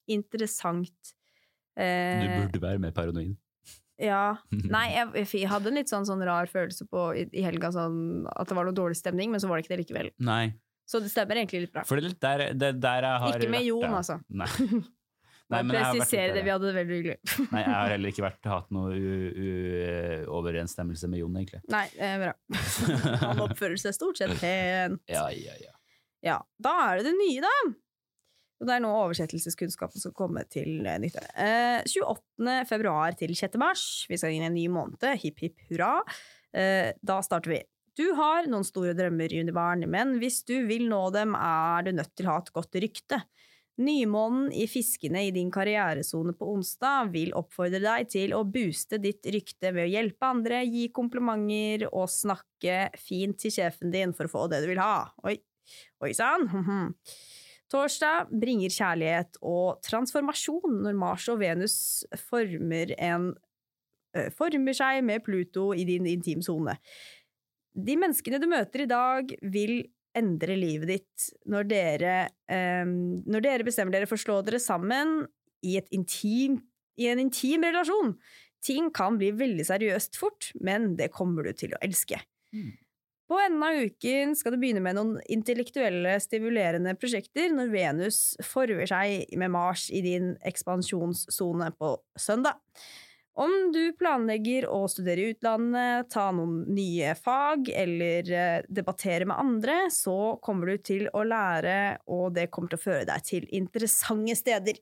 [0.10, 1.14] Interessant.
[1.80, 3.38] Du Eh, burde være mer paranoid.
[4.00, 4.36] ja.
[4.76, 8.26] Nei, jeg, jeg hadde en litt sånn, sånn rar følelse på i, i helga, sånn
[8.36, 10.10] at det var noe dårlig stemning, men så var det ikke det likevel.
[10.28, 10.50] Nei,
[10.90, 11.84] Så det stemmer egentlig litt bra.
[11.88, 14.20] for det er litt der, er der jeg har Ikke med Jon, altså.
[14.28, 14.50] Nei.
[15.50, 17.18] Nei, men presisere det, vi hadde det veldig hyggelig.
[17.56, 18.92] Nei, jeg har heller ikke vært, hatt noe
[20.40, 21.62] overensstemmelse med Jon, egentlig.
[21.74, 22.34] Nei, det er bra.
[23.24, 25.02] Han oppfører seg stort sett pent.
[25.10, 25.74] Ja, ja, ja.
[26.26, 27.54] Ja, da er det det nye, da!
[28.60, 31.24] Og det er nå oversettelseskunnskapen skal komme til eh, nytte.
[31.40, 32.58] Eh, 28.
[32.68, 33.56] februar til 6.
[33.62, 33.84] mars.
[34.12, 35.06] Vi skal inn i en ny måned.
[35.22, 35.94] Hipp, hipp, hurra.
[36.52, 37.62] Eh, da starter vi.
[38.00, 42.14] Du har noen store drømmer, Junibarn, men hvis du vil nå dem, er du nødt
[42.16, 43.24] til å ha et godt rykte.
[43.80, 49.24] Nymånen i Fiskene i din karrieresone på onsdag vil oppfordre deg til å booste ditt
[49.32, 54.34] rykte ved å hjelpe andre, gi komplimenter og snakke fint til sjefen din for å
[54.34, 55.08] få det du vil ha.
[55.24, 55.38] Oi,
[56.04, 56.48] oi sann!
[57.70, 61.78] Torsdag bringer kjærlighet og transformasjon når Mars og Venus
[62.18, 63.30] former, en,
[64.18, 66.80] eh, former seg med Pluto i din intimsone.
[67.78, 69.84] De menneskene du møter i dag, vil
[70.18, 72.16] endre livet ditt når dere,
[72.50, 75.28] eh, når dere bestemmer dere for å slå dere sammen
[75.62, 76.58] i, intim,
[76.98, 78.16] i en intim relasjon.
[78.66, 82.18] Ting kan bli veldig seriøst fort, men det kommer du til å elske.
[82.50, 82.74] Mm.
[83.30, 88.90] På enden av uken skal du begynne med noen intellektuelle, stimulerende prosjekter når Venus forver
[88.90, 92.58] seg med Mars i din ekspansjonssone på søndag.
[93.40, 99.38] Om du planlegger å studere i utlandet, ta noen nye fag eller eh, debattere med
[99.40, 101.78] andre, så kommer du til å lære,
[102.10, 104.82] og det kommer til å føre deg til interessante steder.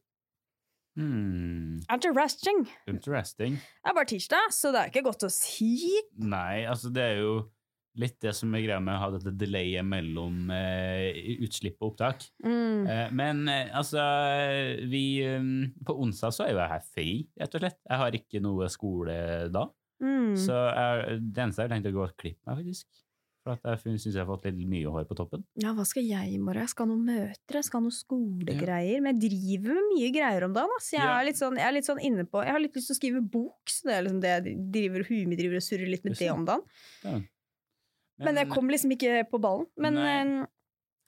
[0.97, 1.83] Hmm.
[1.93, 2.63] Interesting.
[2.89, 3.59] Interesting.
[3.59, 5.91] Det er bare tirsdag, så det er ikke godt å si.
[6.17, 7.35] Nei, altså det er jo
[7.97, 12.27] litt det som er greia med å ha dette delayet mellom eh, utslipp og opptak.
[12.45, 12.85] Mm.
[12.87, 14.03] Eh, men eh, altså,
[14.91, 15.49] vi eh,
[15.87, 17.09] På onsdag så er jo jeg her fri,
[17.41, 17.79] rett og slett.
[17.89, 19.17] Jeg har ikke noe skole
[19.53, 19.65] da.
[20.03, 20.35] Mm.
[20.37, 22.87] Så jeg, det eneste jeg har tenkt å gå og klippe meg, faktisk.
[23.47, 25.45] For jeg syns jeg har fått litt mye hår på toppen.
[25.63, 26.65] Ja, hva skal jeg i morgen?
[26.65, 28.99] Jeg skal ha noen møter, jeg skal ha noen skolegreier.
[29.05, 30.73] Men jeg driver med mye greier om dagen.
[30.75, 30.97] Altså.
[30.97, 31.15] Jeg, Ja.
[31.23, 33.21] er sånn, jeg er litt sånn inne på Jeg har litt lyst til å skrive
[33.23, 36.17] bok, så det er liksom det jeg driver, huet mitt driver og surrer litt med
[36.17, 36.31] det det.
[36.35, 36.63] om dagen.
[37.07, 37.15] Ja.
[38.23, 39.67] Men jeg kom liksom ikke på ballen.
[39.77, 40.15] Men, Nei.
[40.41, 40.53] eh,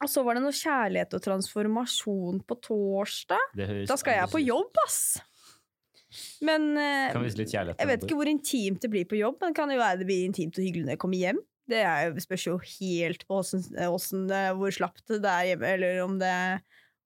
[0.03, 3.51] og så var det noe kjærlighet og transformasjon på torsdag.
[3.89, 5.01] Da skal jeg på jobb, ass!
[6.41, 9.77] Men eh, jeg vet ikke hvor intimt det blir på jobb, men det kan jo
[9.77, 11.41] være det blir intimt og hyggelig når jeg kommer hjem.
[11.69, 15.99] Det er spørs jo helt på hvordan, åssen, eh, hvor slapt det er hjemme, eller
[16.01, 16.33] om, det,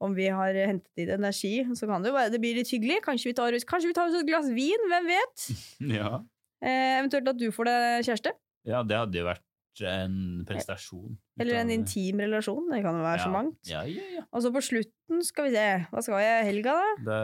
[0.04, 1.56] om vi har hentet inn energi.
[1.76, 3.02] Så kan det jo være det blir litt hyggelig.
[3.04, 5.50] Kanskje vi tar, kanskje vi tar et glass vin, hvem vet?
[5.98, 6.22] Ja.
[6.64, 8.32] Eh, eventuelt at du får deg kjæreste.
[8.70, 9.44] ja, det hadde jo vært
[9.82, 11.18] en prestasjon.
[11.42, 12.68] Eller en intim relasjon.
[12.70, 13.34] Det kan jo være så ja.
[13.34, 13.58] mangt.
[13.70, 14.24] Ja, ja, ja.
[14.30, 16.90] Og så på slutten skal vi se, hva skal jeg i helga, da?
[17.08, 17.20] Det,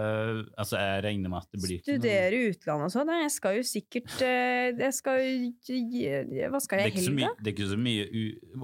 [0.64, 3.14] altså, jeg regner med at det blir Studere i utlandet og sånn.
[3.22, 7.18] Jeg skal jo sikkert eh, Jeg skal jo Hva skal jeg i helga?
[7.20, 8.08] mye, det er ikke så mye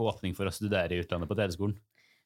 [0.10, 1.78] åpning for å studere i utlandet på TV-skolen.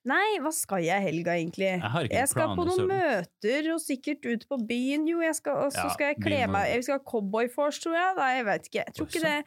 [0.08, 1.74] Nei, hva skal jeg i helga, egentlig?
[1.74, 5.20] Jeg har ikke Jeg skal på noen så- møter og sikkert ut på byen, jo.
[5.20, 5.36] Og
[5.74, 8.16] så Ja, skal jeg kle meg Jeg skal ha cowboyfors, tror jeg.
[8.16, 8.84] Nei, jeg vet ikke.
[8.86, 9.46] Jeg tror ikke det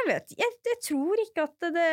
[0.00, 1.90] Jeg vet jeg, jeg tror ikke at det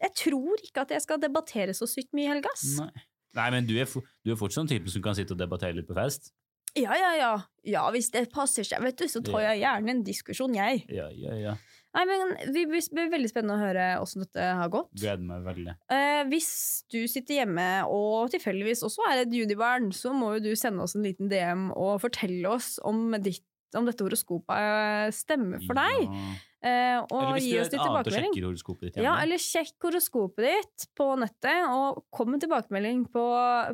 [0.00, 2.52] Jeg tror ikke at jeg skal debattere så sykt mye i helga.
[2.80, 3.06] Nei.
[3.36, 3.88] Nei, men du er,
[4.24, 6.32] du er fortsatt en typen som kan sitte og debattere litt på fest?
[6.76, 7.32] Ja, ja, ja.
[7.64, 10.84] Ja, hvis det passer seg, vet du, så tar jeg gjerne en diskusjon, jeg.
[10.92, 11.54] Ja, ja, ja.
[11.96, 14.90] Nei, men Det blir veldig spennende å høre åssen dette har gått.
[15.00, 15.74] Gleder meg veldig.
[15.92, 16.50] Eh, hvis
[16.92, 20.96] du sitter hjemme og tilfeldigvis også er et junibarn, så må jo du sende oss
[20.98, 23.44] en liten DM og fortelle oss om, ditt,
[23.74, 26.06] om dette horoskopet eh, stemmer for deg.
[26.06, 26.36] Ja.
[26.64, 28.32] Eh, og Eller hvis gi du oss er et litt annet og tilbakemelding.
[28.32, 29.06] sjekker horoskopet ditt hjemme.
[29.06, 33.24] Ja, eller sjekk horoskopet ditt på nettet, og kom med tilbakemelding på,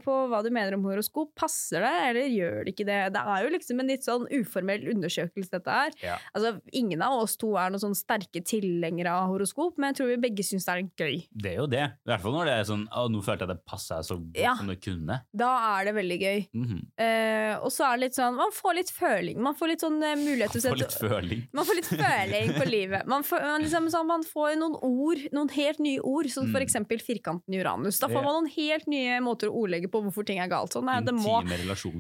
[0.05, 1.31] på hva du mener om horoskop.
[1.39, 2.99] Passer det, eller gjør det ikke det?
[3.15, 5.97] Det er jo liksom en litt sånn uformell undersøkelse, dette her.
[6.03, 6.19] Ja.
[6.35, 10.13] Altså, ingen av oss to er noen sånn sterke tilhengere av horoskop, men jeg tror
[10.13, 11.17] vi begge syns det er gøy.
[11.33, 11.87] Det er jo det.
[12.03, 14.41] I hvert fall når det er sånn Å, nå følte jeg det passa så godt
[14.43, 14.57] Ja.
[14.59, 15.21] som det kunne.
[15.33, 16.41] Da er det veldig gøy.
[16.53, 16.83] Mm -hmm.
[16.99, 19.41] uh, og så er det litt sånn Man får litt føling.
[19.41, 21.47] Man får litt sånn uh, mulighet til å sette.
[21.53, 23.07] Man får litt føling på livet.
[23.11, 26.57] Man får, man liksom, man får noen ord, noen helt nye ord, som Mm.
[26.65, 27.99] eksempel firkanten i Uranus.
[28.03, 30.73] Da får man noen helt nye måter å ordlegge på hvorfor ting er galt.
[30.75, 31.37] Sånn, nei, det må,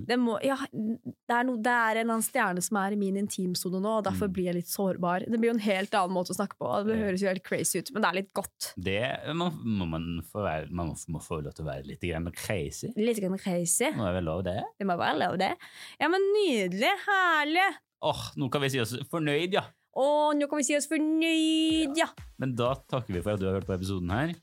[0.09, 3.01] det, må, ja, det, er no, det er en eller annen stjerne som er i
[3.01, 4.33] min intimsone nå, og derfor Mm.
[4.35, 5.27] blir jeg litt sårbar.
[5.31, 6.73] Det blir jo en helt annen måte å snakke på.
[6.87, 8.73] Det høres jo helt crazy ut, men det er litt godt.
[8.77, 9.01] Det
[9.35, 12.93] må, må man få være, man må, få lov til å være litt grann crazy.
[12.97, 13.91] Litt grann crazy.
[13.97, 14.59] Må jeg vel lov det?
[14.79, 15.53] Det må være lov, det.
[16.01, 16.93] Ja, men nydelig.
[17.07, 17.69] Herlig.
[18.03, 19.63] Åh, nå kan vi si oss fornøyd, ja.
[19.99, 22.09] Og nå kan vi si oss fornøyd, ja.
[22.41, 24.37] Men da takker vi for at du har hørt på episoden her.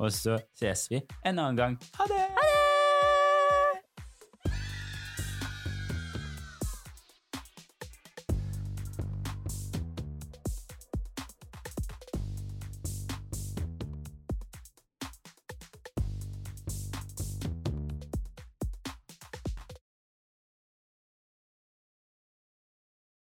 [0.00, 1.80] Og så ses vi en annen gang.
[2.00, 2.24] Ha det!
[2.36, 2.69] Ha det!